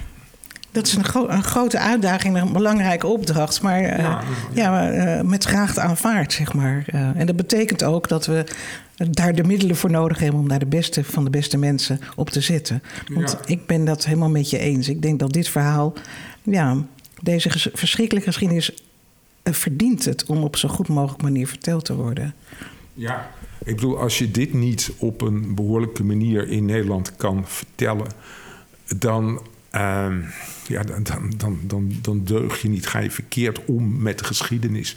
Dat 0.75 0.87
is 0.87 0.95
een, 0.95 1.03
gro 1.03 1.27
een, 1.27 1.43
grote 1.43 1.79
uitdaging, 1.79 2.37
een 2.37 2.53
belangrijke 2.53 3.07
opdracht, 3.07 3.61
maar 3.61 3.81
uh, 3.81 3.97
ja, 3.97 4.21
ja 4.53 4.93
uh, 4.93 5.21
met 5.21 5.43
graag 5.43 5.77
aanvaard, 5.77 6.33
zeg 6.33 6.53
maar. 6.53 6.85
Uh, 6.93 7.19
en 7.19 7.25
dat 7.25 7.35
betekent 7.35 7.83
ook 7.83 8.07
dat 8.07 8.25
we 8.25 8.45
daar 9.09 9.35
de 9.35 9.43
middelen 9.43 9.75
voor 9.75 9.91
nodig 9.91 10.19
hebben 10.19 10.39
om 10.39 10.47
daar 10.47 10.59
de 10.59 10.65
beste 10.65 11.03
van 11.03 11.23
de 11.23 11.29
beste 11.29 11.57
mensen 11.57 11.99
op 12.15 12.29
te 12.29 12.41
zetten. 12.41 12.83
Want 13.13 13.31
ja. 13.31 13.39
ik 13.45 13.65
ben 13.65 13.85
dat 13.85 14.05
helemaal 14.05 14.29
met 14.29 14.49
je 14.49 14.57
eens. 14.57 14.89
Ik 14.89 15.01
denk 15.01 15.19
dat 15.19 15.33
dit 15.33 15.47
verhaal, 15.47 15.93
ja, 16.43 16.77
deze 17.21 17.49
ges 17.49 17.69
verschrikkelijke 17.73 18.29
geschiedenis 18.29 18.71
verdient 19.43 20.05
het 20.05 20.25
om 20.25 20.43
op 20.43 20.55
zo 20.55 20.69
goed 20.69 20.87
mogelijk 20.87 21.21
manier 21.21 21.47
verteld 21.47 21.85
te 21.85 21.95
worden. 21.95 22.33
Ja, 22.93 23.29
ik 23.63 23.75
bedoel, 23.75 23.99
als 23.99 24.17
je 24.17 24.31
dit 24.31 24.53
niet 24.53 24.91
op 24.97 25.21
een 25.21 25.55
behoorlijke 25.55 26.03
manier 26.03 26.47
in 26.47 26.65
Nederland 26.65 27.15
kan 27.15 27.43
vertellen, 27.47 28.07
dan 28.97 29.41
Uh, 29.75 30.07
ja, 30.67 30.83
dan, 30.83 31.33
dan, 31.37 31.59
dan, 31.61 31.91
dan 32.01 32.23
deug 32.23 32.61
je 32.61 32.69
niet, 32.69 32.87
ga 32.87 32.99
je 32.99 33.11
verkeerd 33.11 33.65
om 33.65 34.01
met 34.01 34.19
de 34.19 34.25
geschiedenis 34.25 34.95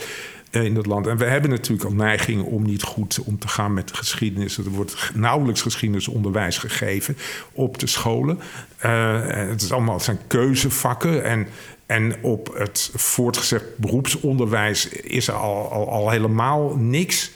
eh, 0.51 0.65
in 0.65 0.77
het 0.77 0.87
land. 0.87 1.07
En 1.07 1.17
we 1.17 1.25
hebben 1.25 1.51
natuurlijk 1.51 1.89
al 1.89 1.95
neigingen 1.95 2.45
om 2.45 2.63
niet 2.63 2.83
goed 2.83 3.19
om 3.19 3.39
te 3.39 3.49
gaan 3.49 3.75
met 3.75 3.89
de 3.89 3.95
geschiedenis. 3.95 4.59
Er 4.59 4.71
wordt 4.71 5.11
nauwelijks 5.15 5.63
geschiedenisonderwijs 5.63 6.59
gegeven 6.59 7.17
op 7.53 7.79
de 7.79 7.87
scholen. 7.87 8.41
Uh, 8.85 9.27
het, 9.27 9.63
is 9.63 9.73
allemaal, 9.73 9.95
het 9.95 10.05
zijn 10.05 10.19
keuzevakken 10.27 11.25
en... 11.25 11.47
En 11.87 12.23
op 12.23 12.55
het 12.55 12.91
voortgezet 12.95 13.77
beroepsonderwijs 13.77 14.89
is 14.89 15.29
er 15.29 15.35
al, 15.35 15.73
al, 15.73 15.91
al 15.91 16.11
helemaal 16.11 16.77
niks. 16.77 17.31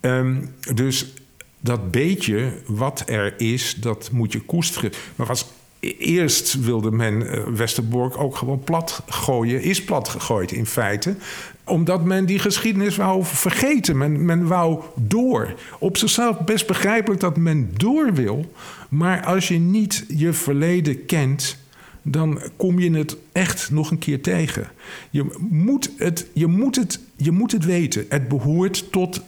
Um, 0.00 0.54
dus 0.74 1.14
dat 1.60 1.90
beetje 1.90 2.52
wat 2.66 3.02
er 3.06 3.40
is, 3.40 3.74
dat 3.74 4.10
moet 4.12 4.32
je 4.32 4.40
koesteren. 4.40 4.92
Maar 5.14 5.26
was 5.26 5.46
eerst 5.94 6.64
wilde 6.64 6.90
men 6.90 7.22
uh, 7.22 7.44
Westerbork 7.44 8.18
ook 8.18 8.36
gewoon 8.36 8.60
plat 8.64 9.02
gooien. 9.08 9.62
Is 9.62 9.84
plat 9.84 10.08
gegooid 10.08 10.52
in 10.52 10.66
feite. 10.66 11.16
omdat 11.64 12.04
men 12.04 12.26
die 12.26 12.38
geschiedenis 12.38 12.96
wou 12.96 13.24
vergeten. 13.24 13.98
Men, 13.98 14.24
men 14.24 14.46
wou 14.46 14.82
door. 14.94 15.54
Op 15.78 15.96
zichzelf 15.96 16.38
best 16.44 16.66
begrijpelijk 16.66 17.20
dat 17.20 17.36
men 17.36 17.70
door 17.76 18.14
wil. 18.14 18.52
Maar 18.88 19.24
als 19.24 19.48
je 19.48 19.58
niet 19.58 20.04
je 20.08 20.32
verleden 20.32 21.06
kent, 21.06 21.58
dan 22.02 22.40
kom 22.56 22.78
je 22.78 22.90
het 22.90 23.16
echt 23.32 23.70
nog 23.70 23.90
een 23.90 23.98
keer 23.98 24.22
tegen. 24.22 24.70
Je 25.10 25.26
moet 25.38 25.90
het, 25.96 26.26
je 26.32 26.46
moet 26.46 26.76
het, 26.76 27.00
je 27.16 27.30
moet 27.30 27.52
het 27.52 27.64
weten. 27.64 28.06
Het 28.08 28.28
behoort 28.28 28.92
tot 28.92 29.20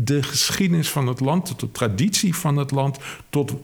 de 0.00 0.22
geschiedenis 0.22 0.90
van 0.90 1.06
het 1.06 1.20
land, 1.20 1.46
tot 1.46 1.60
de 1.60 1.72
traditie 1.72 2.34
van 2.34 2.56
het 2.56 2.70
land, 2.70 2.98
tot 3.30 3.54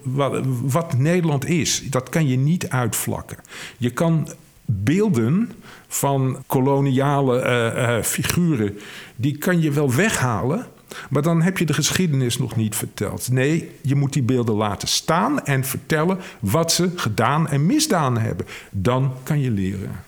wat, 0.63 0.99
Nederland 0.99 1.47
is. 1.47 1.83
Dat 1.91 2.09
kan 2.09 2.29
je 2.29 2.37
niet 2.37 2.69
uitvlakken. 2.69 3.39
Je 3.77 3.91
kan 3.91 4.29
beelden 4.65 5.53
van 5.89 6.43
koloniale 6.47 7.43
uh, 7.43 7.97
uh, 7.97 8.03
figuren, 8.03 8.79
die 9.17 9.39
kan 9.39 9.61
je 9.61 9.71
wel 9.71 9.95
weghalen. 9.95 10.67
Maar 11.11 11.23
dan 11.23 11.43
heb 11.43 11.59
je 11.59 11.65
de 11.65 11.73
geschiedenis 11.73 12.39
nog 12.39 12.57
niet 12.57 12.77
verteld. 12.77 13.31
Nee, 13.31 13.71
je 13.81 13.95
moet 13.95 14.13
die 14.13 14.23
beelden 14.23 14.55
laten 14.55 14.89
staan 14.89 15.45
en 15.45 15.65
vertellen 15.65 16.19
wat 16.41 16.73
ze 16.73 16.91
gedaan 16.97 17.49
en 17.49 17.67
misdaan 17.67 18.19
hebben. 18.19 18.47
Dan 18.71 19.13
kan 19.23 19.41
je 19.41 19.51
leren. 19.51 20.01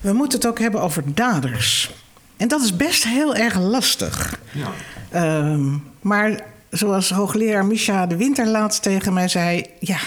We 0.00 0.12
moeten 0.12 0.38
het 0.38 0.48
ook 0.48 0.58
hebben 0.58 0.82
over 0.82 1.02
daders. 1.14 2.03
En 2.36 2.48
dat 2.48 2.62
is 2.62 2.76
best 2.76 3.04
heel 3.04 3.34
erg 3.34 3.58
lastig. 3.58 4.40
Ja. 4.52 4.70
Ehm, 5.10 5.76
maar 6.00 6.40
zoals 6.70 7.10
hoogleraar 7.10 7.66
Misha 7.66 8.06
de 8.06 8.16
Winter 8.16 8.46
laatst 8.46 8.82
tegen 8.82 9.12
mij 9.12 9.28
zei: 9.28 9.64
ja. 9.80 9.98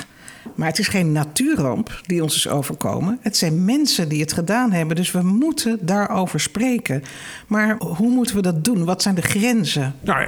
Maar 0.55 0.67
het 0.67 0.79
is 0.79 0.87
geen 0.87 1.11
natuurramp 1.11 2.01
die 2.05 2.23
ons 2.23 2.35
is 2.35 2.47
overkomen. 2.47 3.19
Het 3.21 3.37
zijn 3.37 3.65
mensen 3.65 4.09
die 4.09 4.21
het 4.21 4.33
gedaan 4.33 4.71
hebben. 4.71 4.95
Dus 4.95 5.11
we 5.11 5.21
moeten 5.21 5.77
daarover 5.81 6.39
spreken. 6.39 7.03
Maar 7.47 7.77
hoe 7.77 8.09
moeten 8.09 8.35
we 8.35 8.41
dat 8.41 8.63
doen? 8.63 8.85
Wat 8.85 9.01
zijn 9.01 9.15
de 9.15 9.21
grenzen? 9.21 9.95
Nou, 10.01 10.27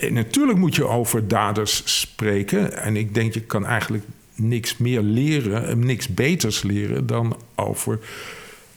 eh, 0.00 0.12
natuurlijk 0.12 0.58
moet 0.58 0.74
je 0.74 0.86
over 0.86 1.28
daders 1.28 1.82
spreken. 1.84 2.82
En 2.82 2.96
ik 2.96 3.14
denk, 3.14 3.34
je 3.34 3.40
kan 3.40 3.66
eigenlijk 3.66 4.04
niks 4.34 4.76
meer 4.76 5.02
leren, 5.02 5.68
eh, 5.68 5.74
niks 5.74 6.08
beters 6.08 6.62
leren 6.62 7.06
dan 7.06 7.36
over 7.54 7.98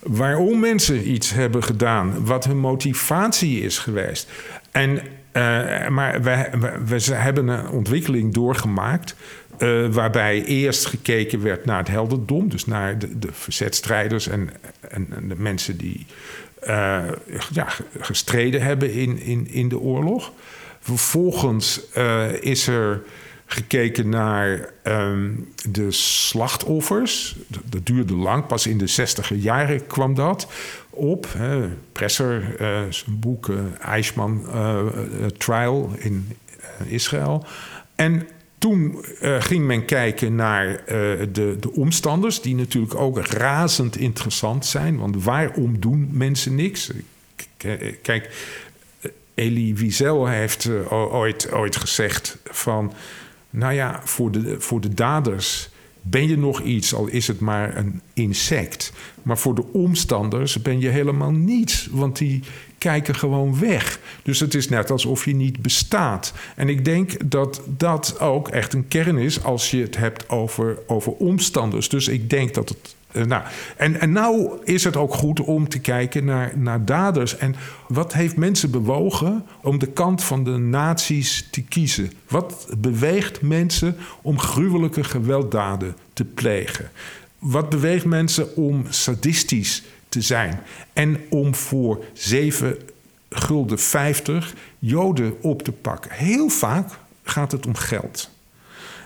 waarom 0.04 0.60
mensen 0.60 1.12
iets 1.12 1.34
hebben 1.34 1.64
gedaan, 1.64 2.26
wat 2.26 2.46
hun 2.46 2.60
motivatie 2.60 3.62
is 3.62 3.78
geweest. 3.78 4.30
En, 4.72 4.96
uh, 5.34 5.88
maar 5.88 6.22
we, 6.22 6.50
we, 6.86 7.14
hebben 7.14 7.48
een 7.48 7.70
ontwikkeling 7.70 8.34
doorgemaakt. 8.34 9.16
Uh, 9.60 9.88
waarbij 9.88 10.44
eerst 10.44 10.86
gekeken 10.86 11.42
werd 11.44 11.66
naar 11.66 11.78
het 11.78 11.88
helderdom, 11.88 12.50
dus 12.50 12.66
naar 12.66 13.00
de, 13.00 13.20
de 13.20 13.30
verzetstrijders 13.32 14.28
en, 14.28 14.50
en, 14.90 15.08
de 15.28 15.36
mensen 15.38 15.78
die 15.78 16.06
uh, 16.68 17.02
ja, 17.52 17.68
gestreden 18.00 18.62
hebben 18.62 18.94
in, 18.94 19.20
in, 19.20 19.48
in 19.48 19.70
de 19.70 19.80
oorlog. 19.80 20.32
Vervolgens 20.80 21.82
is 22.40 22.68
er 22.68 23.02
gekeken 23.54 24.10
naar 24.10 24.70
um, 24.84 25.48
de 25.70 25.92
slachtoffers. 25.92 27.36
Dat, 27.70 27.86
duurde 27.86 28.14
lang, 28.14 28.46
pas 28.46 28.68
in 28.68 28.78
de 28.78 28.88
zestiger 28.88 29.36
jaren 29.36 29.88
kwam 29.88 30.16
dat 30.16 30.48
op. 30.90 31.28
Hè. 31.38 31.70
Presser, 31.92 32.62
uh, 32.62 32.82
zijn 32.90 33.20
boek 33.20 33.48
uh, 33.48 33.60
Eichmann 33.80 34.46
uh, 34.48 34.86
Trial 35.38 35.92
in 35.98 36.28
Israël. 36.88 37.46
En 37.96 38.28
toen 38.58 39.06
ging 39.40 39.66
men 39.66 39.86
kijken 39.86 40.36
naar 40.36 40.84
de, 41.32 41.58
de 41.60 41.72
omstanders, 41.74 42.42
die 42.42 42.56
natuurlijk 42.56 42.96
ook 42.96 43.28
razend 43.28 43.98
interessant 43.98 44.66
zijn. 44.66 44.98
Want 44.98 45.24
waarom 45.24 45.80
doen 45.80 46.10
mensen 46.12 46.56
niks? 46.56 46.92
Kijk, 48.02 48.30
Elie 49.36 49.76
Wiesel 49.76 50.28
heeft 50.28 50.70
ooit, 50.90 51.52
ooit 51.52 51.76
gezegd 51.76 52.38
van 52.44 52.94
nou 53.54 53.74
ja, 53.74 54.02
voor 54.04 54.32
de, 54.32 54.56
voor 54.60 54.82
de 54.82 54.94
daders 54.94 55.70
ben 56.02 56.28
je 56.28 56.38
nog 56.38 56.62
iets, 56.62 56.94
al 56.94 57.08
is 57.08 57.28
het 57.28 57.40
maar 57.40 57.78
een 57.78 58.02
insect. 58.14 58.94
Maar 59.22 59.38
voor 59.38 59.56
de 59.56 59.66
omstanders 59.72 60.62
ben 60.62 60.80
je 60.80 60.88
helemaal 60.90 61.32
niets, 61.32 61.88
want 61.92 62.18
die 62.18 62.44
kijken 62.78 63.16
gewoon 63.16 63.60
weg. 63.60 64.00
Dus 64.24 64.40
het 64.40 64.54
is 64.54 64.70
net 64.70 64.92
alsof 64.92 65.26
je 65.26 65.36
niet 65.36 65.62
bestaat. 65.62 66.34
En 66.56 66.70
ik 66.70 66.86
denk 66.86 67.32
dat 67.32 67.62
dat 67.78 68.20
ook 68.20 68.48
echt 68.48 68.74
een 68.74 68.88
kern 68.88 69.18
is 69.18 69.44
als 69.44 69.72
je 69.72 69.82
het 69.82 69.98
hebt 69.98 70.30
over, 70.30 70.78
over 70.88 71.12
omstanders. 71.12 71.90
Dus 71.90 72.08
ik 72.08 72.30
denk 72.30 72.54
dat 72.54 72.70
het 72.70 72.96
eh, 73.14 73.24
nou, 73.24 73.44
en, 73.78 74.00
en 74.00 74.12
nou 74.12 74.60
is 74.64 74.84
het 74.84 74.96
ook 74.96 75.14
goed 75.14 75.40
om 75.40 75.70
te 75.70 75.80
kijken 75.80 76.26
naar, 76.26 76.52
naar 76.58 76.86
daders. 76.86 77.38
En 77.38 77.56
wat 77.88 78.14
heeft 78.14 78.36
mensen 78.36 78.72
bewogen 78.72 79.46
om 79.62 79.80
de 79.80 79.88
kant 79.88 80.24
van 80.24 80.44
de 80.44 80.58
nazi's 80.58 81.48
te 81.52 81.62
kiezen? 81.62 82.12
Wat 82.28 82.68
beweegt 82.78 83.42
mensen 83.42 83.96
om 84.22 84.40
gruwelijke 84.40 85.04
gewelddaden 85.04 85.96
te 86.14 86.26
plegen? 86.26 86.92
Wat 87.40 87.70
beweegt 87.70 88.06
mensen 88.06 88.56
om 88.56 88.86
sadistisch 88.90 89.84
te 90.10 90.22
zijn? 90.22 90.60
En 90.94 91.18
om 91.30 91.56
voor 91.56 92.04
7 92.14 92.78
gulden 93.30 93.80
50 93.80 94.54
Joden 94.80 95.42
op 95.42 95.62
te 95.62 95.72
pakken? 95.72 96.12
Heel 96.12 96.50
vaak 96.50 96.90
gaat 97.24 97.52
het 97.52 97.66
om 97.66 97.76
geld. 97.76 98.30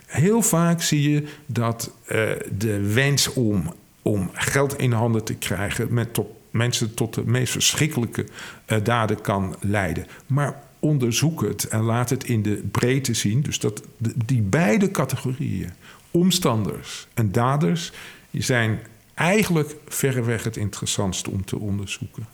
Heel 0.06 0.42
vaak 0.42 0.82
zie 0.82 1.10
je 1.12 1.28
dat 1.46 1.92
uh, 2.12 2.30
de 2.58 2.94
wens 2.94 3.34
om 3.34 3.74
om 4.08 4.30
geld 4.34 4.78
in 4.78 4.92
handen 4.92 5.24
te 5.24 5.34
krijgen, 5.34 5.94
met 5.94 6.14
tot, 6.14 6.28
mensen 6.52 6.94
tot 6.94 7.14
de 7.14 7.26
meest 7.26 7.52
verschrikkelijke 7.52 8.26
uh, 8.68 8.78
daden 8.84 9.22
kan 9.22 9.56
leiden. 9.60 10.08
Maar 10.26 10.64
onderzoek 10.80 11.42
het 11.42 11.68
en 11.68 11.82
laat 11.82 12.10
het 12.10 12.24
in 12.24 12.42
de 12.42 12.64
breedte 12.72 13.14
zien. 13.14 13.42
Dus 13.42 13.60
dat 13.60 13.82
die 14.26 14.42
beide 14.42 14.92
categorieën, 14.92 15.72
omstanders 16.12 17.08
en 17.14 17.32
daders, 17.32 17.92
zijn 18.32 18.80
eigenlijk 19.14 19.76
verreweg 19.88 20.44
het 20.44 20.58
interessantste 20.58 21.30
om 21.32 21.46
te 21.46 21.60
onderzoeken. 21.60 22.26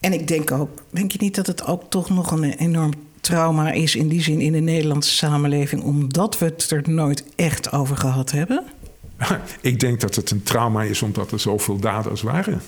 En 0.00 0.12
ik 0.12 0.28
denk 0.28 0.50
ook, 0.50 0.70
denk 0.90 1.12
je 1.12 1.18
niet 1.20 1.34
dat 1.34 1.46
het 1.46 1.66
ook 1.66 1.90
toch 1.90 2.10
nog 2.10 2.30
een 2.30 2.44
enorm 2.44 2.92
trauma 3.20 3.70
is 3.70 3.96
in 3.96 4.08
die 4.08 4.22
zin 4.22 4.40
in 4.40 4.52
de 4.52 4.60
Nederlandse 4.60 5.14
samenleving, 5.14 5.82
omdat 5.82 6.38
we 6.38 6.44
het 6.44 6.70
er 6.70 6.82
nooit 6.90 7.24
echt 7.36 7.72
over 7.72 7.96
gehad 7.96 8.30
hebben? 8.30 8.64
Ik 9.60 9.80
denk 9.80 10.00
dat 10.00 10.14
het 10.14 10.30
een 10.30 10.42
trauma 10.42 10.82
is 10.82 11.02
omdat 11.02 11.32
er 11.32 11.40
zoveel 11.40 11.78
daders 11.78 12.22
waren. 12.22 12.62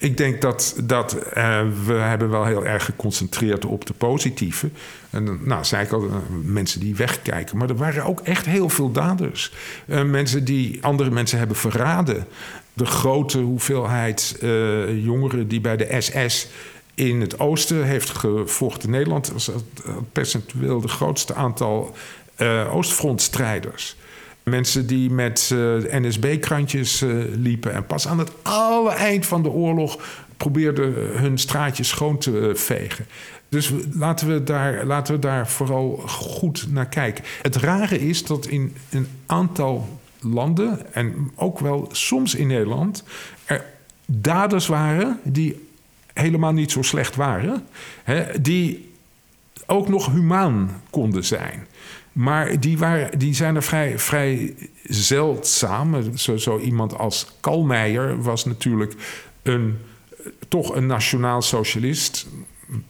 Ik 0.00 0.16
denk 0.16 0.40
dat, 0.40 0.74
dat 0.84 1.14
uh, 1.14 1.60
we 1.84 1.92
hebben 1.92 2.30
wel 2.30 2.44
heel 2.44 2.66
erg 2.66 2.84
geconcentreerd 2.84 3.64
op 3.64 3.86
de 3.86 3.92
positieve. 3.92 4.70
En 5.10 5.38
nou, 5.42 5.64
zei 5.64 5.84
ik 5.84 5.92
al, 5.92 6.04
uh, 6.04 6.14
mensen 6.42 6.80
die 6.80 6.94
wegkijken. 6.94 7.56
Maar 7.56 7.68
er 7.68 7.76
waren 7.76 8.04
ook 8.04 8.20
echt 8.20 8.46
heel 8.46 8.68
veel 8.68 8.92
daders. 8.92 9.52
Uh, 9.86 10.02
mensen 10.02 10.44
die 10.44 10.78
andere 10.84 11.10
mensen 11.10 11.38
hebben 11.38 11.56
verraden. 11.56 12.26
De 12.72 12.86
grote 12.86 13.38
hoeveelheid 13.38 14.36
jongeren 15.02 15.48
die 15.48 15.60
bij 15.60 15.76
de 15.76 15.96
SS 15.98 16.48
in 16.94 17.20
het 17.20 17.38
oosten 17.38 17.84
heeft 17.84 18.10
gevochten. 18.10 18.90
Nederland 18.90 19.32
was 19.32 19.50
percentueel 20.12 20.80
de 20.80 20.88
grootste 20.88 21.34
aantal 21.34 21.94
oostfrontstrijders. 22.70 23.96
Mensen 24.50 24.86
die 24.86 25.10
met 25.10 25.50
eh, 25.52 25.58
NSB-krantjes 26.00 27.02
eh, 27.02 27.10
liepen. 27.36 27.72
En 27.72 27.86
pas 27.86 28.08
aan 28.08 28.18
het 28.18 28.30
alle 28.42 28.90
eind 28.90 29.26
van 29.26 29.42
de 29.42 29.50
oorlog 29.50 29.98
probeerden 30.36 30.92
hun 31.18 31.38
straatjes 31.38 31.88
schoon 31.88 32.18
te 32.18 32.52
vegen. 32.54 33.06
Dus 33.48 33.72
laten 33.92 34.28
we, 34.28 34.42
daar, 34.42 34.84
laten 34.84 35.14
we 35.14 35.20
daar 35.20 35.48
vooral 35.48 36.02
goed 36.06 36.66
naar 36.70 36.88
kijken. 36.88 37.24
Het 37.42 37.56
rare 37.56 37.98
is 37.98 38.24
dat 38.24 38.46
in 38.46 38.76
een 38.90 39.06
aantal 39.26 40.00
landen, 40.20 40.94
en 40.94 41.30
ook 41.34 41.58
wel 41.58 41.88
soms 41.92 42.34
in 42.34 42.46
Nederland, 42.46 43.04
er 43.44 43.64
daders 44.06 44.66
waren 44.66 45.20
die 45.22 45.68
helemaal 46.12 46.52
niet 46.52 46.70
zo 46.70 46.82
slecht 46.82 47.16
waren, 47.16 47.66
hè, 48.02 48.40
die 48.40 48.92
ook 49.66 49.88
nog 49.88 50.12
humaan 50.12 50.82
konden 50.90 51.24
zijn. 51.24 51.66
Maar 52.12 52.60
die, 52.60 52.78
waren, 52.78 53.18
die 53.18 53.34
zijn 53.34 53.56
er 53.56 53.62
vrij, 53.62 53.98
vrij 53.98 54.54
zeldzaam. 54.84 56.16
Zo, 56.18 56.36
zo 56.36 56.58
iemand 56.58 56.98
als 56.98 57.26
Kalmeijer 57.40 58.22
was 58.22 58.44
natuurlijk 58.44 58.94
een, 59.42 59.78
toch 60.48 60.74
een 60.74 60.86
nationaal 60.86 61.42
socialist. 61.42 62.26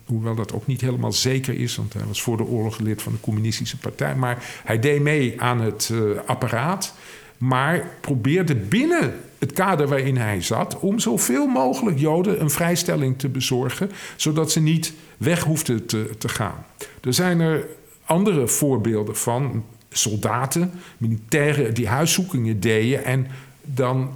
Hoewel 0.05 0.35
dat 0.35 0.53
ook 0.53 0.67
niet 0.67 0.81
helemaal 0.81 1.13
zeker 1.13 1.55
is, 1.55 1.77
want 1.77 1.93
hij 1.93 2.05
was 2.07 2.23
voor 2.23 2.37
de 2.37 2.47
oorlog 2.47 2.79
lid 2.79 3.03
van 3.03 3.13
de 3.13 3.21
Communistische 3.21 3.77
Partij. 3.77 4.15
Maar 4.17 4.45
hij 4.65 4.79
deed 4.79 5.03
mee 5.03 5.41
aan 5.41 5.61
het 5.61 5.91
uh, 5.93 6.19
apparaat. 6.27 6.95
Maar 7.39 7.91
probeerde 8.01 8.55
binnen 8.55 9.15
het 9.39 9.53
kader 9.53 9.89
waarin 9.89 10.17
hij 10.17 10.43
zat 10.43 10.79
om 10.79 10.99
zoveel 10.99 11.47
mogelijk 11.47 11.99
Joden 11.99 12.41
een 12.41 12.51
vrijstelling 12.51 13.19
te 13.19 13.29
bezorgen, 13.29 13.91
zodat 14.17 14.53
ze 14.53 14.61
niet 14.61 14.93
weg 15.17 15.43
hoefden 15.43 15.87
te, 15.87 16.11
te 16.19 16.29
gaan. 16.29 16.65
Er 17.01 17.15
zijn 17.15 17.41
er 17.41 17.67
andere 18.11 18.49
voorbeelden 18.49 19.17
van 19.17 19.65
soldaten, 19.91 20.73
militairen 20.99 21.75
die 21.75 21.89
huiszoekingen 21.89 22.61
deden 22.61 23.05
en 23.05 23.27
dan 23.63 24.11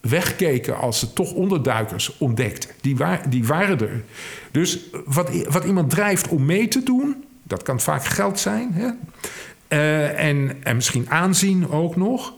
wegkeken 0.00 0.76
als 0.76 0.98
ze 0.98 1.12
toch 1.12 1.32
onderduikers 1.32 2.18
ontdekten. 2.18 2.70
Die, 2.80 2.96
die 3.28 3.44
waren 3.44 3.80
er. 3.80 4.02
Dus 4.50 4.78
wat, 5.04 5.44
wat 5.48 5.64
iemand 5.64 5.90
drijft 5.90 6.28
om 6.28 6.44
mee 6.44 6.68
te 6.68 6.82
doen, 6.82 7.24
dat 7.42 7.62
kan 7.62 7.80
vaak 7.80 8.04
geld 8.04 8.38
zijn. 8.38 8.72
Hè? 8.72 8.90
Eh, 9.68 10.28
en, 10.28 10.56
en 10.62 10.76
misschien 10.76 11.10
aanzien 11.10 11.70
ook 11.70 11.96
nog. 11.96 12.32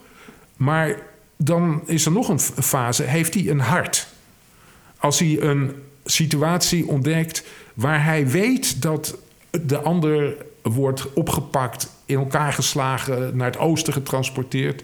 Maar 0.57 0.97
dan 1.37 1.83
is 1.87 2.07
er 2.07 2.13
nog 2.13 2.29
een 2.29 2.41
fase, 2.41 3.03
heeft 3.03 3.35
hij 3.35 3.49
een 3.49 3.61
hart? 3.61 4.09
Als 4.97 5.19
hij 5.19 5.41
een 5.41 5.73
situatie 6.05 6.87
ontdekt 6.87 7.45
waar 7.75 8.05
hij 8.05 8.29
weet 8.29 8.83
dat 8.83 9.19
de 9.51 9.79
ander 9.79 10.37
wordt 10.73 11.13
opgepakt, 11.13 11.91
in 12.05 12.19
elkaar 12.19 12.53
geslagen, 12.53 13.37
naar 13.37 13.47
het 13.47 13.59
oosten 13.59 13.93
getransporteerd, 13.93 14.83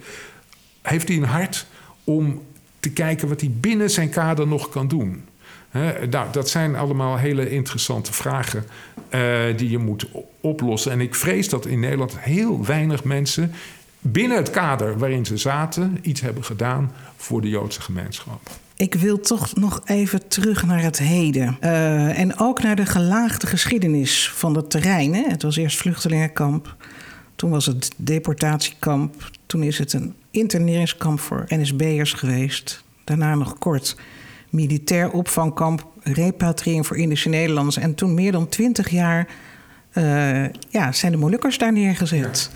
heeft 0.83 1.09
hij 1.09 1.17
een 1.17 1.25
hart 1.25 1.67
om 2.05 2.43
te 2.81 2.91
kijken 2.91 3.29
wat 3.29 3.41
hij 3.41 3.51
binnen 3.51 3.91
zijn 3.91 4.11
kader 4.11 4.47
nog 4.47 4.69
kan 4.69 4.89
doen. 4.89 5.25
nou, 6.11 6.33
dat 6.33 6.49
zijn 6.49 6.77
allemaal 6.77 7.17
hele 7.17 7.51
interessante 7.51 8.13
vragen 8.13 8.65
uh, 9.15 9.57
die 9.57 9.71
je 9.71 9.79
moet 9.79 10.07
oplossen. 10.41 10.93
En 10.93 11.01
ik 11.01 11.15
vrees 11.15 11.49
dat 11.49 11.67
in 11.67 11.81
Nederland 11.81 12.19
heel 12.19 12.65
weinig 12.65 13.05
mensen 13.05 13.53
binnen 13.99 14.37
het 14.37 14.51
kader 14.51 14.99
waarin 14.99 15.27
ze 15.27 15.37
zaten 15.37 15.99
iets 16.03 16.21
hebben 16.21 16.45
gedaan 16.45 16.93
voor 17.17 17.41
de 17.41 17.49
Joodse 17.49 17.81
gemeenschap. 17.81 18.41
Ik 18.77 18.95
wil 18.95 19.21
toch 19.21 19.55
nog 19.55 19.81
even 19.85 20.29
terug 20.29 20.67
naar 20.67 20.83
het 20.83 20.99
heden. 20.99 21.57
Uh, 21.61 22.19
en 22.19 22.39
ook 22.39 22.63
naar 22.63 22.77
de 22.77 22.87
gelaagde 22.87 23.47
geschiedenis 23.47 24.31
van 24.35 24.57
het 24.57 24.71
terrein. 24.71 25.15
Hè? 25.15 25.23
Het 25.29 25.43
was 25.43 25.57
eerst 25.57 25.77
vluchtelingenkamp. 25.77 26.77
Toen 27.37 27.51
was 27.51 27.67
het 27.67 27.91
deportatiekamp. 27.97 29.31
Toen 29.47 29.63
is 29.63 29.79
het 29.79 29.93
een 29.93 30.15
interneringskamp 30.31 31.21
voor 31.21 31.45
NSB'ers 31.49 32.13
geweest. 32.13 32.85
Daarna 33.05 33.35
nog 33.35 33.59
kort 33.59 33.97
militair 34.53 35.11
opvangkamp, 35.11 35.87
repatriëring 36.03 36.87
voor 36.87 36.97
Indische 36.97 37.29
Nederlanders. 37.29 37.77
En 37.77 37.95
toen 37.95 38.15
meer 38.15 38.33
dan 38.33 38.49
twintig 38.49 38.91
jaar 38.91 39.29
uh, 39.93 40.49
ja, 40.69 40.93
zijn 40.93 41.13
de 41.13 41.19
Molukkers 41.19 41.59
daar 41.59 41.73
neergezet. 41.73 42.51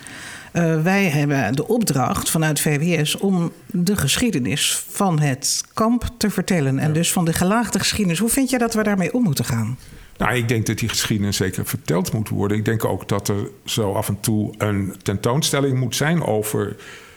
Uh, 0.56 0.82
wij 0.82 1.04
hebben 1.04 1.56
de 1.56 1.68
opdracht 1.68 2.30
vanuit 2.30 2.60
VWS 2.60 3.16
om 3.16 3.52
de 3.66 3.96
geschiedenis 3.96 4.84
van 4.88 5.18
het 5.20 5.64
kamp 5.74 6.08
te 6.18 6.30
vertellen. 6.30 6.78
En 6.78 6.92
dus 6.92 7.12
van 7.12 7.24
de 7.24 7.32
gelaagde 7.32 7.78
geschiedenis. 7.78 8.18
Hoe 8.18 8.28
vind 8.28 8.50
je 8.50 8.58
dat 8.58 8.74
we 8.74 8.82
daarmee 8.82 9.12
om 9.12 9.22
moeten 9.22 9.44
gaan? 9.44 9.78
Nou, 10.16 10.34
ik 10.34 10.48
denk 10.48 10.66
dat 10.66 10.78
die 10.78 10.88
geschiedenis 10.88 11.36
zeker 11.36 11.66
verteld 11.66 12.12
moet 12.12 12.28
worden. 12.28 12.56
Ik 12.56 12.64
denk 12.64 12.84
ook 12.84 13.08
dat 13.08 13.28
er 13.28 13.50
zo 13.64 13.92
af 13.92 14.08
en 14.08 14.20
toe 14.20 14.54
een 14.58 14.94
tentoonstelling 15.02 15.78
moet 15.78 15.96
zijn 15.96 16.22
over 16.24 16.76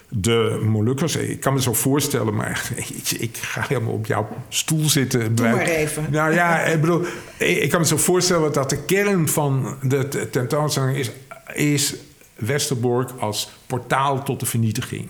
de 0.10 0.62
Molukkers. 0.66 1.16
Ik 1.16 1.40
kan 1.40 1.54
me 1.54 1.62
zo 1.62 1.74
voorstellen, 1.74 2.36
maar 2.36 2.70
ik, 2.76 3.12
ik 3.20 3.38
ga 3.38 3.66
helemaal 3.68 3.94
op 3.94 4.06
jouw 4.06 4.28
stoel 4.50 4.90
zitten. 4.90 5.36
Doe 5.36 5.50
maar 5.50 5.62
even. 5.62 6.06
Nou 6.12 6.34
ja, 6.34 6.60
ik 6.60 6.82
bedoel, 6.82 7.06
ik 7.38 7.70
kan 7.70 7.80
me 7.80 7.88
zo 7.88 7.98
voorstellen 7.98 8.54
dat 8.54 8.70
de 8.70 8.84
kern 8.84 9.28
van 9.28 9.78
de 9.82 10.28
tentoonstelling 10.32 10.98
is, 10.98 11.12
is 11.54 11.96
Westerbork 12.40 13.12
als 13.20 13.50
portaal 13.66 14.24
tot 14.24 14.40
de 14.40 14.46
vernietiging. 14.46 15.10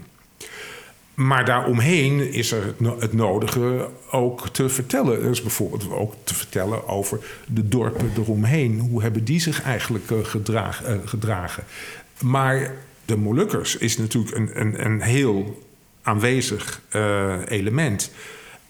Maar 1.14 1.46
daaromheen 1.46 2.34
is 2.34 2.52
er 2.52 2.76
het 3.00 3.14
nodige 3.14 3.90
ook 4.12 4.50
te 4.50 4.70
vertellen. 4.70 5.22
Er 5.24 5.30
is 5.30 5.42
bijvoorbeeld 5.42 5.92
ook 5.92 6.14
te 6.24 6.36
vertellen 6.36 6.88
over 6.88 7.20
de 7.48 7.68
dorpen 7.68 8.12
eromheen. 8.18 8.80
Hoe 8.80 9.02
hebben 9.02 9.24
die 9.24 9.40
zich 9.40 9.62
eigenlijk 9.62 10.12
eh, 10.12 10.18
eh, 10.18 10.98
gedragen? 11.06 11.64
Maar 12.22 12.76
de 13.06 13.18
Molukkers 13.18 13.78
is 13.78 13.98
natuurlijk 13.98 14.36
een, 14.36 14.62
een, 14.62 14.86
een 14.86 15.02
heel 15.02 15.68
aanwezig 16.02 16.82
uh, 16.96 17.34
element. 17.48 18.12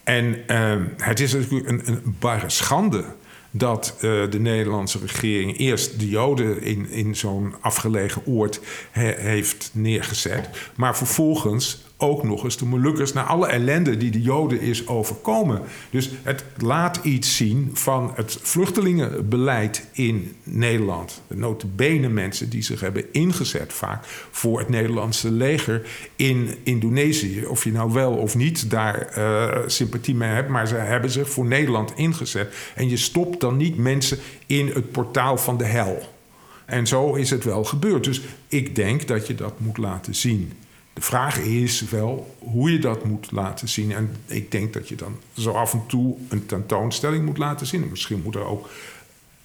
En 0.03 0.37
uh, 0.47 0.75
het 0.97 1.19
is 1.19 1.33
natuurlijk 1.33 1.69
een, 1.69 1.81
een 1.85 2.15
bare 2.19 2.49
schande 2.49 3.03
dat 3.51 3.93
uh, 3.95 4.31
de 4.31 4.39
Nederlandse 4.39 4.99
regering 4.99 5.57
eerst 5.57 5.99
de 5.99 6.09
Joden 6.09 6.61
in, 6.61 6.89
in 6.89 7.15
zo'n 7.15 7.55
afgelegen 7.61 8.21
oord 8.25 8.59
he, 8.91 9.13
heeft 9.17 9.69
neergezet, 9.73 10.49
maar 10.75 10.97
vervolgens 10.97 11.83
ook 12.01 12.23
nog 12.23 12.43
eens 12.43 12.57
de 12.57 12.65
Molukkers 12.65 13.13
naar 13.13 13.23
alle 13.23 13.47
ellende 13.47 13.97
die 13.97 14.11
de 14.11 14.21
Joden 14.21 14.61
is 14.61 14.87
overkomen. 14.87 15.61
Dus 15.89 16.09
het 16.23 16.43
laat 16.57 16.99
iets 17.03 17.35
zien 17.35 17.69
van 17.73 18.11
het 18.15 18.37
vluchtelingenbeleid 18.41 19.87
in 19.91 20.35
Nederland. 20.43 21.21
De 21.27 21.35
notabene 21.35 22.09
mensen 22.09 22.49
die 22.49 22.61
zich 22.61 22.79
hebben 22.79 23.05
ingezet 23.11 23.73
vaak 23.73 24.05
voor 24.31 24.59
het 24.59 24.69
Nederlandse 24.69 25.31
leger 25.31 25.87
in 26.15 26.55
Indonesië. 26.63 27.45
Of 27.45 27.63
je 27.63 27.71
nou 27.71 27.91
wel 27.91 28.13
of 28.13 28.35
niet 28.35 28.69
daar 28.69 29.13
uh, 29.17 29.57
sympathie 29.67 30.15
mee 30.15 30.29
hebt, 30.29 30.49
maar 30.49 30.67
ze 30.67 30.75
hebben 30.75 31.11
zich 31.11 31.29
voor 31.29 31.45
Nederland 31.45 31.93
ingezet. 31.95 32.53
En 32.75 32.89
je 32.89 32.97
stopt 32.97 33.39
dan 33.39 33.57
niet 33.57 33.77
mensen 33.77 34.17
in 34.45 34.67
het 34.67 34.91
portaal 34.91 35.37
van 35.37 35.57
de 35.57 35.65
hel. 35.65 36.17
En 36.65 36.87
zo 36.87 37.13
is 37.13 37.29
het 37.29 37.43
wel 37.43 37.63
gebeurd. 37.63 38.03
Dus 38.03 38.21
ik 38.47 38.75
denk 38.75 39.07
dat 39.07 39.27
je 39.27 39.35
dat 39.35 39.59
moet 39.59 39.77
laten 39.77 40.15
zien. 40.15 40.51
De 40.99 41.05
vraag 41.05 41.37
is 41.37 41.81
wel 41.81 42.35
hoe 42.39 42.71
je 42.71 42.79
dat 42.79 43.05
moet 43.05 43.31
laten 43.31 43.69
zien. 43.69 43.91
En 43.91 44.15
ik 44.25 44.51
denk 44.51 44.73
dat 44.73 44.89
je 44.89 44.95
dan 44.95 45.17
zo 45.33 45.51
af 45.51 45.73
en 45.73 45.83
toe 45.87 46.15
een 46.29 46.45
tentoonstelling 46.45 47.25
moet 47.25 47.37
laten 47.37 47.67
zien. 47.67 47.81
En 47.81 47.89
misschien 47.89 48.21
moet 48.23 48.35
er 48.35 48.45
ook 48.45 48.69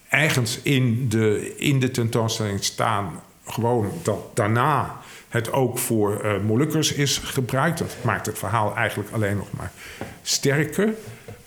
ergens 0.08 0.58
in 0.62 1.08
de, 1.08 1.54
in 1.56 1.80
de 1.80 1.90
tentoonstelling 1.90 2.64
staan, 2.64 3.20
gewoon 3.46 3.90
dat 4.02 4.36
daarna 4.36 5.00
het 5.28 5.52
ook 5.52 5.78
voor 5.78 6.24
uh, 6.24 6.40
Molukkers 6.40 6.92
is 6.92 7.18
gebruikt. 7.18 7.78
Dat 7.78 7.96
maakt 8.02 8.26
het 8.26 8.38
verhaal 8.38 8.76
eigenlijk 8.76 9.10
alleen 9.10 9.36
nog 9.36 9.48
maar 9.50 9.72
sterker. 10.22 10.94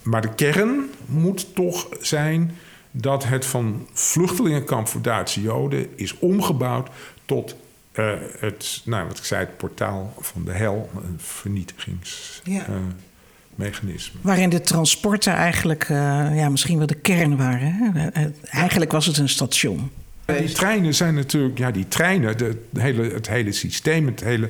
Maar 0.03 0.21
de 0.21 0.33
kern 0.35 0.89
moet 1.05 1.55
toch 1.55 1.87
zijn 1.99 2.57
dat 2.91 3.25
het 3.25 3.45
van 3.45 3.87
vluchtelingenkamp 3.93 4.87
voor 4.87 5.01
Duitse 5.01 5.41
Joden 5.41 5.87
is 5.95 6.19
omgebouwd 6.19 6.89
tot 7.25 7.55
uh, 7.99 8.11
het, 8.39 8.81
nou, 8.85 9.07
wat 9.07 9.17
ik 9.17 9.23
zei, 9.23 9.45
het 9.45 9.57
portaal 9.57 10.13
van 10.19 10.45
de 10.45 10.51
hel, 10.51 10.89
een 10.95 11.15
vernietigingsmechanisme. 11.17 12.93
Ja. 13.57 13.71
Waarin 14.21 14.49
de 14.49 14.61
transporten 14.61 15.33
eigenlijk 15.33 15.89
uh, 15.89 15.97
ja, 16.35 16.49
misschien 16.49 16.77
wel 16.77 16.87
de 16.87 16.95
kern 16.95 17.37
waren. 17.37 17.73
Hè? 17.73 18.09
Eigenlijk 18.43 18.91
was 18.91 19.05
het 19.05 19.17
een 19.17 19.29
station. 19.29 19.91
Die 20.25 20.51
treinen 20.51 20.95
zijn 20.95 21.15
natuurlijk, 21.15 21.57
ja, 21.57 21.71
die 21.71 21.87
treinen, 21.87 22.37
de, 22.37 22.57
hele, 22.77 23.13
het 23.13 23.27
hele 23.27 23.51
systeem, 23.51 24.05
het 24.05 24.23
hele, 24.23 24.49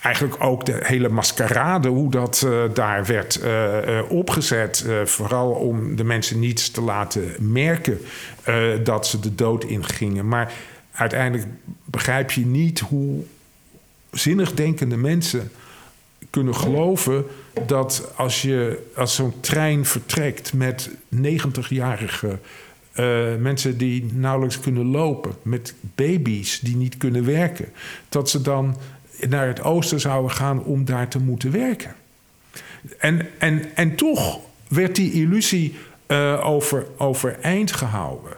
eigenlijk 0.00 0.44
ook 0.44 0.66
de 0.66 0.80
hele 0.82 1.08
maskerade, 1.08 1.88
hoe 1.88 2.10
dat 2.10 2.42
uh, 2.46 2.62
daar 2.74 3.06
werd 3.06 3.40
uh, 3.42 3.88
uh, 3.88 4.10
opgezet. 4.10 4.86
vooral 5.04 5.50
om 5.50 5.96
de 5.96 6.04
mensen 6.04 6.38
niet 6.38 6.74
te 6.74 6.80
laten 6.80 7.34
merken 7.38 8.00
dat 8.84 9.06
ze 9.06 9.20
de 9.20 9.34
dood 9.34 9.64
ingingen. 9.64 10.28
Maar 10.28 10.52
uiteindelijk 10.92 11.48
begrijp 11.90 12.30
je 12.30 12.46
niet 12.46 12.78
hoe 12.80 13.24
zinnig 14.10 14.54
denkende 14.54 14.96
mensen 14.96 15.50
kunnen 16.30 16.54
geloven 16.54 17.24
dat 17.66 18.12
als, 18.16 18.42
je, 18.42 18.86
als 18.96 19.14
zo'n 19.14 19.40
trein 19.40 19.84
vertrekt 19.84 20.52
met 20.52 20.90
90-jarige 21.14 22.38
uh, 22.94 23.32
eh, 23.32 23.40
mensen 23.40 23.78
die 23.78 24.12
nauwelijks 24.12 24.60
kunnen 24.60 24.86
lopen, 24.86 25.34
met 25.42 25.74
baby's 25.80 26.60
die 26.60 26.76
niet 26.76 26.96
kunnen 26.96 27.24
werken, 27.24 27.68
dat 28.08 28.30
ze 28.30 28.42
dan 28.42 28.76
naar 29.28 29.46
het 29.46 29.62
oosten 29.62 30.00
zouden 30.00 30.30
gaan 30.30 30.64
om 30.64 30.84
daar 30.84 31.08
te 31.08 31.18
moeten 31.18 31.50
werken. 31.50 31.94
En, 32.98 33.28
en, 33.38 33.76
en 33.76 33.94
toch 33.94 34.40
werd 34.68 34.96
die 34.96 35.12
illusie 35.12 35.74
uh, 36.06 36.46
over, 36.46 36.86
overeind 36.96 37.72
gehouden. 37.72 38.37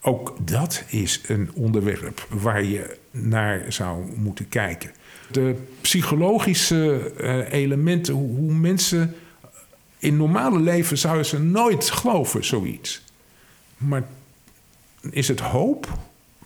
Ook 0.00 0.36
dat 0.40 0.84
is 0.88 1.20
een 1.26 1.50
onderwerp 1.54 2.26
waar 2.28 2.64
je 2.64 2.96
naar 3.10 3.64
zou 3.68 4.16
moeten 4.16 4.48
kijken. 4.48 4.90
De 5.30 5.54
psychologische 5.80 7.12
uh, 7.20 7.52
elementen, 7.52 8.14
hoe, 8.14 8.52
mensen 8.52 9.14
in 9.98 10.16
normale 10.16 10.58
leven 10.58 10.98
zouden 10.98 11.26
ze 11.26 11.40
nooit 11.40 11.90
geloven, 11.90 12.44
zoiets. 12.44 13.02
Maar 13.76 14.02
is 15.10 15.28
het 15.28 15.40
hoop 15.40 15.88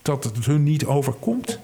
dat 0.02 0.24
het 0.24 0.44
hun 0.44 0.62
niet 0.62 0.84
overkomt? 0.84 1.58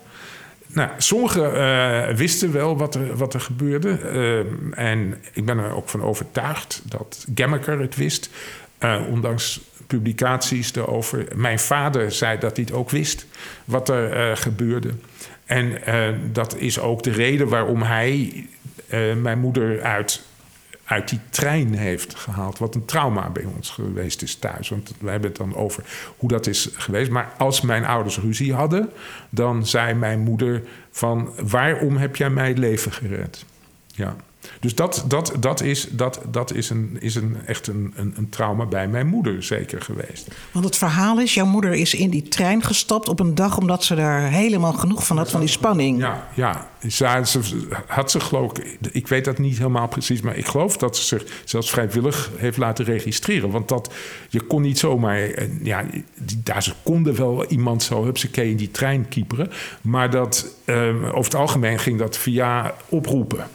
Nou, 0.67 0.91
sommigen 0.97 1.55
uh, 1.55 2.17
wisten 2.17 2.53
wel 2.53 2.77
wat 2.77 2.95
er, 2.95 3.17
wat 3.17 3.35
er 3.35 3.41
gebeurde. 3.41 4.01
Uh, 4.03 4.89
en 4.89 5.23
ik 5.33 5.45
ben 5.45 5.59
er 5.59 5.73
ook 5.73 5.89
van 5.89 6.03
overtuigd 6.03 6.83
dat 6.85 7.27
Gemmeker 7.35 7.81
het 7.81 7.97
wist. 7.97 8.31
Ondanks 9.09 9.61
publicaties 9.87 10.75
erover. 10.75 11.27
Mijn 11.35 11.59
vader 11.59 12.13
zei 12.13 12.39
dat 12.39 12.57
hij 12.57 12.65
het 12.65 12.75
ook 12.75 12.91
wist, 12.91 13.27
wat 13.65 13.89
er 13.89 14.31
uh, 14.31 14.37
gebeurde. 14.37 14.91
En 15.45 15.79
uh, 15.89 16.09
dat 16.33 16.57
is 16.57 16.79
ook 16.79 17.03
de 17.03 17.11
reden 17.11 17.49
waarom 17.49 17.83
hij 17.83 18.47
mijn 19.17 19.39
moeder 19.39 19.83
uit, 19.83 20.23
uit 20.85 21.09
die 21.09 21.19
trein 21.31 21.75
heeft 21.75 22.15
gehaald. 22.15 22.59
Wat 22.59 22.75
een 22.75 22.85
trauma 22.85 23.31
bij 23.31 23.45
ons 23.57 23.71
geweest 23.71 24.23
is 24.23 24.35
thuis. 24.35 24.69
Want 24.69 24.93
we 24.99 25.11
hebben 25.11 25.29
het 25.29 25.39
dan 25.39 25.55
over 25.55 25.85
hoe 26.17 26.29
dat 26.29 26.47
is 26.47 26.69
geweest. 26.73 27.11
Maar 27.11 27.33
als 27.39 27.61
mijn 27.61 27.85
ouders 27.85 28.19
ruzie 28.19 28.55
hadden, 28.55 28.91
dan 29.29 29.67
zei 29.67 29.95
mijn 29.95 30.21
moeder 30.21 30.63
van... 30.91 31.33
waarom 31.37 31.97
heb 31.97 32.17
jij 32.17 32.31
mij 32.31 32.49
het 32.49 32.59
leven 32.59 32.93
gered? 32.93 33.45
Ja. 33.87 34.17
Dus 34.61 34.75
dat, 34.75 35.05
dat, 35.09 35.33
dat, 35.41 35.61
is, 35.61 35.89
dat, 35.91 36.21
dat 36.31 36.55
is, 36.55 36.71
een, 36.71 36.97
is 37.01 37.15
een, 37.15 37.37
echt 37.47 37.67
een, 37.67 37.93
een, 37.97 38.15
een 38.17 38.29
trauma 38.29 38.67
bij 38.67 38.89
mijn 38.89 39.07
moeder 39.07 39.43
zeker 39.43 39.83
geweest. 39.83 40.29
Want 40.53 40.65
het 40.65 40.77
verhaal 40.77 41.21
is, 41.21 41.35
jouw 41.35 41.47
moeder 41.47 41.73
is 41.73 41.95
in 41.95 42.11
die 42.11 42.29
trein 42.29 42.63
gestapt 42.63 43.09
op 43.09 43.21
een 43.21 43.35
dag 43.35 43.59
omdat 43.59 43.85
ze 43.85 43.95
daar 43.95 44.21
helemaal 44.21 44.73
genoeg 44.73 45.07
van 45.07 45.17
had, 45.17 45.31
van 45.31 45.41
die 45.41 45.49
spanning. 45.49 45.99
Ja, 45.99 46.29
ja. 46.35 46.69
Ze, 46.89 47.23
ze, 47.25 47.69
had 47.87 48.11
ze 48.11 48.21
geloof 48.21 48.59
ik, 48.59 48.79
ik 48.93 49.09
weet 49.09 49.25
dat 49.25 49.39
niet 49.39 49.59
helemaal 49.59 49.89
precies, 49.89 50.21
maar 50.21 50.37
ik 50.37 50.47
geloof 50.47 50.77
dat 50.77 50.97
ze 50.97 51.05
zich 51.05 51.25
zelfs 51.45 51.71
vrijwillig 51.71 52.31
heeft 52.37 52.57
laten 52.57 52.85
registreren. 52.85 53.51
Want 53.51 53.69
dat, 53.69 53.93
je 54.29 54.41
kon 54.41 54.63
niet 54.63 54.79
zomaar, 54.79 55.21
eh, 55.21 55.49
ja, 55.63 55.85
daar 56.37 56.63
ze 56.63 56.73
konden 56.83 57.17
wel 57.17 57.47
iemand 57.47 57.83
zo 57.83 58.05
hupsakee 58.05 58.51
in 58.51 58.57
die 58.57 58.71
trein 58.71 59.09
kieperen. 59.09 59.51
Maar 59.83 60.11
dat, 60.11 60.47
um, 60.67 61.05
over 61.05 61.31
het 61.31 61.35
algemeen 61.35 61.79
ging 61.79 61.99
dat 61.99 62.17
via 62.17 62.75
oproepen. 62.89 63.47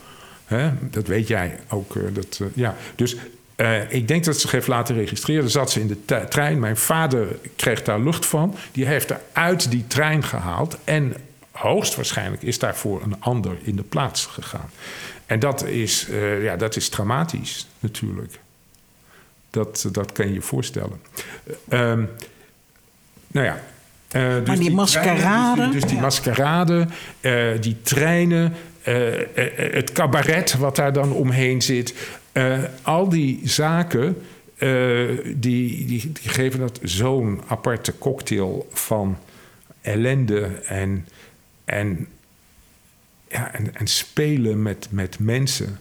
Hè? 0.45 0.71
Dat 0.81 1.07
weet 1.07 1.27
jij 1.27 1.59
ook. 1.67 1.95
Uh, 1.95 2.03
dat, 2.13 2.39
uh, 2.41 2.47
ja. 2.53 2.75
Dus 2.95 3.15
uh, 3.57 3.91
ik 3.91 4.07
denk 4.07 4.25
dat 4.25 4.33
ze 4.33 4.39
zich 4.39 4.51
heeft 4.51 4.67
laten 4.67 4.95
registreren. 4.95 5.49
Zat 5.49 5.71
ze 5.71 5.79
in 5.79 5.87
de 5.87 6.25
trein. 6.29 6.59
Mijn 6.59 6.77
vader 6.77 7.27
kreeg 7.55 7.83
daar 7.83 7.99
lucht 7.99 8.25
van. 8.25 8.55
Die 8.71 8.85
heeft 8.85 9.09
haar 9.09 9.21
uit 9.31 9.71
die 9.71 9.87
trein 9.87 10.23
gehaald. 10.23 10.77
En 10.83 11.15
hoogstwaarschijnlijk 11.51 12.41
is 12.41 12.59
daarvoor 12.59 13.03
een 13.03 13.21
ander 13.21 13.57
in 13.61 13.75
de 13.75 13.83
plaats 13.83 14.25
gegaan. 14.25 14.69
En 15.25 15.39
dat 15.39 15.65
is, 15.65 16.07
uh, 16.09 16.43
ja, 16.43 16.55
dat 16.55 16.75
is 16.75 16.89
traumatisch 16.89 17.67
natuurlijk. 17.79 18.39
Dat, 19.49 19.87
dat 19.91 20.11
kan 20.11 20.27
je 20.27 20.33
je 20.33 20.41
voorstellen. 20.41 21.01
Uh, 21.69 21.93
nou 23.27 23.45
ja. 23.45 23.59
Dus 24.07 24.21
maar 24.21 24.43
die, 24.43 24.59
die 24.59 24.71
maskerade. 24.71 25.61
Dus, 25.61 25.81
dus 25.81 25.91
die 25.91 25.99
maskerade, 25.99 26.87
die 27.59 27.77
treinen, 27.81 28.53
het 29.55 29.91
cabaret 29.91 30.57
wat 30.57 30.75
daar 30.75 30.93
dan 30.93 31.11
omheen 31.11 31.61
zit. 31.61 31.93
al 32.81 33.09
die 33.09 33.39
zaken. 33.43 34.21
die, 35.35 35.85
die, 35.85 36.11
die 36.11 36.29
geven 36.29 36.59
dat 36.59 36.79
zo'n 36.83 37.41
aparte 37.47 37.97
cocktail 37.97 38.67
van 38.71 39.17
ellende 39.81 40.45
en 40.65 41.05
en, 41.65 42.07
ja, 43.27 43.53
en, 43.53 43.75
en 43.75 43.87
spelen 43.87 44.61
met, 44.61 44.87
met 44.89 45.19
mensen. 45.19 45.79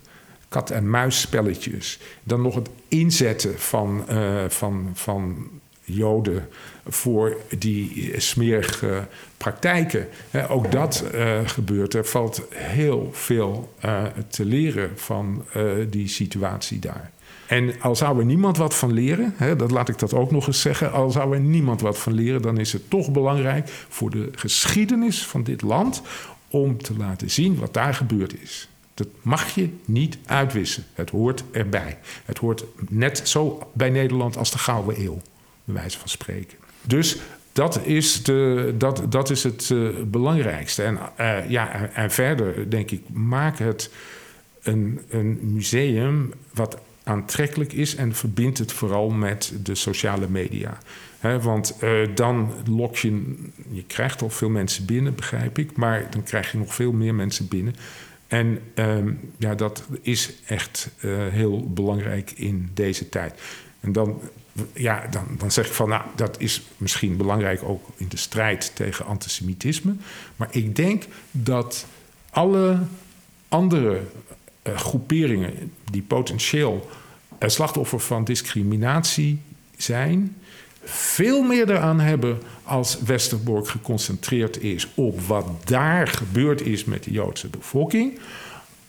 Kat- 0.48 0.70
en 0.70 0.90
muisspelletjes. 0.90 1.98
Dan 2.22 2.42
nog 2.42 2.54
het 2.54 2.68
inzetten 2.88 3.58
van, 3.60 4.04
van, 4.48 4.90
van 4.94 5.48
Joden 5.84 6.48
voor 6.86 7.36
die 7.58 8.12
smerige 8.16 9.06
praktijken. 9.36 10.08
Ook 10.48 10.72
dat 10.72 11.04
uh, 11.14 11.38
gebeurt. 11.44 11.94
Er 11.94 12.04
valt 12.04 12.42
heel 12.54 13.10
veel 13.12 13.74
uh, 13.84 14.02
te 14.28 14.44
leren 14.44 14.90
van 14.94 15.44
die 15.90 16.08
situatie 16.08 16.78
daar. 16.78 17.10
En 17.46 17.80
al 17.80 17.96
zou 17.96 18.18
er 18.18 18.24
niemand 18.24 18.56
wat 18.56 18.74
van 18.74 18.92
leren, 18.92 19.34
dat 19.56 19.70
laat 19.70 19.88
ik 19.88 19.98
dat 19.98 20.14
ook 20.14 20.30
nog 20.30 20.46
eens 20.46 20.60
zeggen, 20.60 20.92
al 20.92 21.10
zou 21.10 21.34
er 21.34 21.40
niemand 21.40 21.80
wat 21.80 21.98
van 21.98 22.12
leren, 22.12 22.42
dan 22.42 22.58
is 22.58 22.72
het 22.72 22.90
toch 22.90 23.10
belangrijk 23.10 23.68
voor 23.88 24.10
de 24.10 24.28
geschiedenis 24.34 25.26
van 25.26 25.42
dit 25.42 25.62
land 25.62 26.02
om 26.48 26.82
te 26.82 26.96
laten 26.96 27.30
zien 27.30 27.58
wat 27.58 27.74
daar 27.74 27.94
gebeurd 27.94 28.40
is. 28.42 28.68
Dat 28.94 29.08
mag 29.22 29.54
je 29.54 29.68
niet 29.84 30.18
uitwissen. 30.26 30.84
Het 30.92 31.10
hoort 31.10 31.44
erbij. 31.50 31.98
Het 32.24 32.38
hoort 32.38 32.64
net 32.88 33.28
zo 33.28 33.70
bij 33.72 33.90
Nederland 33.90 34.36
als 34.36 34.50
de 34.50 34.58
Gouden 34.58 35.00
Eeuw, 35.00 35.20
bij 35.64 35.74
wijze 35.74 35.98
van 35.98 36.08
spreken. 36.08 36.58
Dus 36.82 37.18
dat 37.54 37.80
is, 37.84 38.22
de, 38.22 38.74
dat, 38.78 39.02
dat 39.08 39.30
is 39.30 39.42
het 39.42 39.70
uh, 39.72 39.88
belangrijkste. 40.04 40.82
En, 40.82 40.98
uh, 41.20 41.50
ja, 41.50 41.90
en, 41.92 42.10
verder 42.10 42.70
denk 42.70 42.90
ik, 42.90 43.02
maak 43.12 43.58
het 43.58 43.90
een, 44.62 45.00
een 45.08 45.38
museum 45.42 46.32
wat 46.54 46.78
aantrekkelijk 47.02 47.72
is 47.72 47.94
en 47.94 48.14
verbindt 48.14 48.58
het 48.58 48.72
vooral 48.72 49.10
met 49.10 49.52
de 49.62 49.74
sociale 49.74 50.28
media. 50.28 50.78
Want 51.40 51.76
uh, 51.80 52.08
dan 52.14 52.52
lok 52.68 52.96
je, 52.96 53.34
je 53.70 53.84
krijgt 53.86 54.22
al 54.22 54.30
veel 54.30 54.48
mensen 54.48 54.84
binnen, 54.84 55.14
begrijp 55.14 55.58
ik, 55.58 55.76
maar 55.76 56.06
dan 56.10 56.22
krijg 56.22 56.52
je 56.52 56.58
nog 56.58 56.74
veel 56.74 56.92
meer 56.92 57.14
mensen 57.14 57.48
binnen. 57.48 57.74
En 58.26 58.58
um, 58.74 59.20
ja, 59.38 59.54
dat 59.54 59.86
is 60.02 60.34
echt 60.46 60.90
heel 61.30 61.72
belangrijk 61.72 62.30
in 62.30 62.70
deze 62.74 63.08
tijd. 63.08 63.40
En 63.80 63.92
dan, 63.92 64.20
ja, 64.72 65.06
dan, 65.10 65.26
dan 65.38 65.50
zeg 65.50 65.66
ik 65.66 65.72
van, 65.72 65.88
nou, 65.88 66.02
dat 66.14 66.40
is 66.40 66.62
misschien 66.76 67.16
belangrijk 67.16 67.62
ook 67.62 67.88
in 67.96 68.08
de 68.08 68.16
strijd 68.16 68.72
tegen 68.74 69.06
antisemitisme. 69.06 69.94
Maar 70.36 70.48
ik 70.50 70.76
denk 70.76 71.04
dat 71.30 71.86
alle 72.30 72.78
andere 73.48 74.00
uh, 74.62 74.76
groeperingen 74.76 75.72
die 75.90 76.02
potentieel 76.02 76.90
uh, 77.38 77.48
slachtoffer 77.48 78.00
van 78.00 78.24
discriminatie 78.24 79.40
zijn, 79.76 80.36
veel 80.84 81.42
meer 81.42 81.70
eraan 81.70 82.00
hebben 82.00 82.38
als 82.62 82.98
Westerbork 83.04 83.68
geconcentreerd 83.68 84.62
is 84.62 84.88
op 84.94 85.20
wat 85.20 85.46
daar 85.64 86.08
gebeurd 86.08 86.60
is 86.60 86.84
met 86.84 87.04
de 87.04 87.10
Joodse 87.10 87.48
bevolking, 87.48 88.18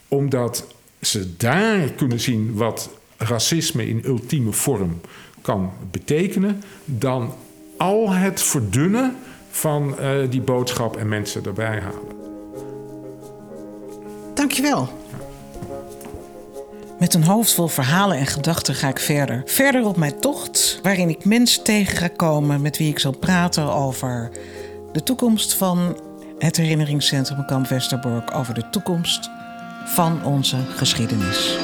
omdat 0.07 0.67
ze 1.01 1.35
daar 1.37 1.89
kunnen 1.89 2.19
zien 2.19 2.53
wat 2.53 2.89
racisme 3.17 3.87
in 3.87 4.05
ultieme 4.05 4.51
vorm 4.51 5.01
kan 5.45 5.71
betekenen, 5.91 6.63
dan 6.85 7.33
al 7.77 8.09
het 8.09 8.41
verdunnen 8.41 9.15
van 9.49 9.95
uh, 9.99 10.09
die 10.29 10.41
boodschap 10.41 10.97
en 10.97 11.07
mensen 11.07 11.45
erbij 11.45 11.79
halen. 11.79 12.13
Dankjewel. 14.33 14.89
Met 16.99 17.13
een 17.13 17.23
hoofd 17.23 17.53
vol 17.53 17.67
verhalen 17.67 18.17
en 18.17 18.25
gedachten 18.25 18.75
ga 18.75 18.87
ik 18.87 18.99
verder. 18.99 19.41
Verder 19.45 19.85
op 19.85 19.97
mijn 19.97 20.19
tocht, 20.19 20.79
waarin 20.83 21.09
ik 21.09 21.25
mensen 21.25 21.63
tegen 21.63 21.97
ga 21.97 22.07
komen 22.07 22.61
met 22.61 22.77
wie 22.77 22.89
ik 22.89 22.99
zal 22.99 23.17
praten 23.17 23.73
over 23.73 24.31
de 24.91 25.03
toekomst 25.03 25.53
van 25.53 25.97
het 26.37 26.57
herinneringscentrum 26.57 27.45
Kamp 27.45 27.67
Westerbork, 27.67 28.35
over 28.35 28.53
de 28.53 28.69
toekomst 28.69 29.29
van 29.85 30.23
onze 30.23 30.57
geschiedenis. 30.75 31.57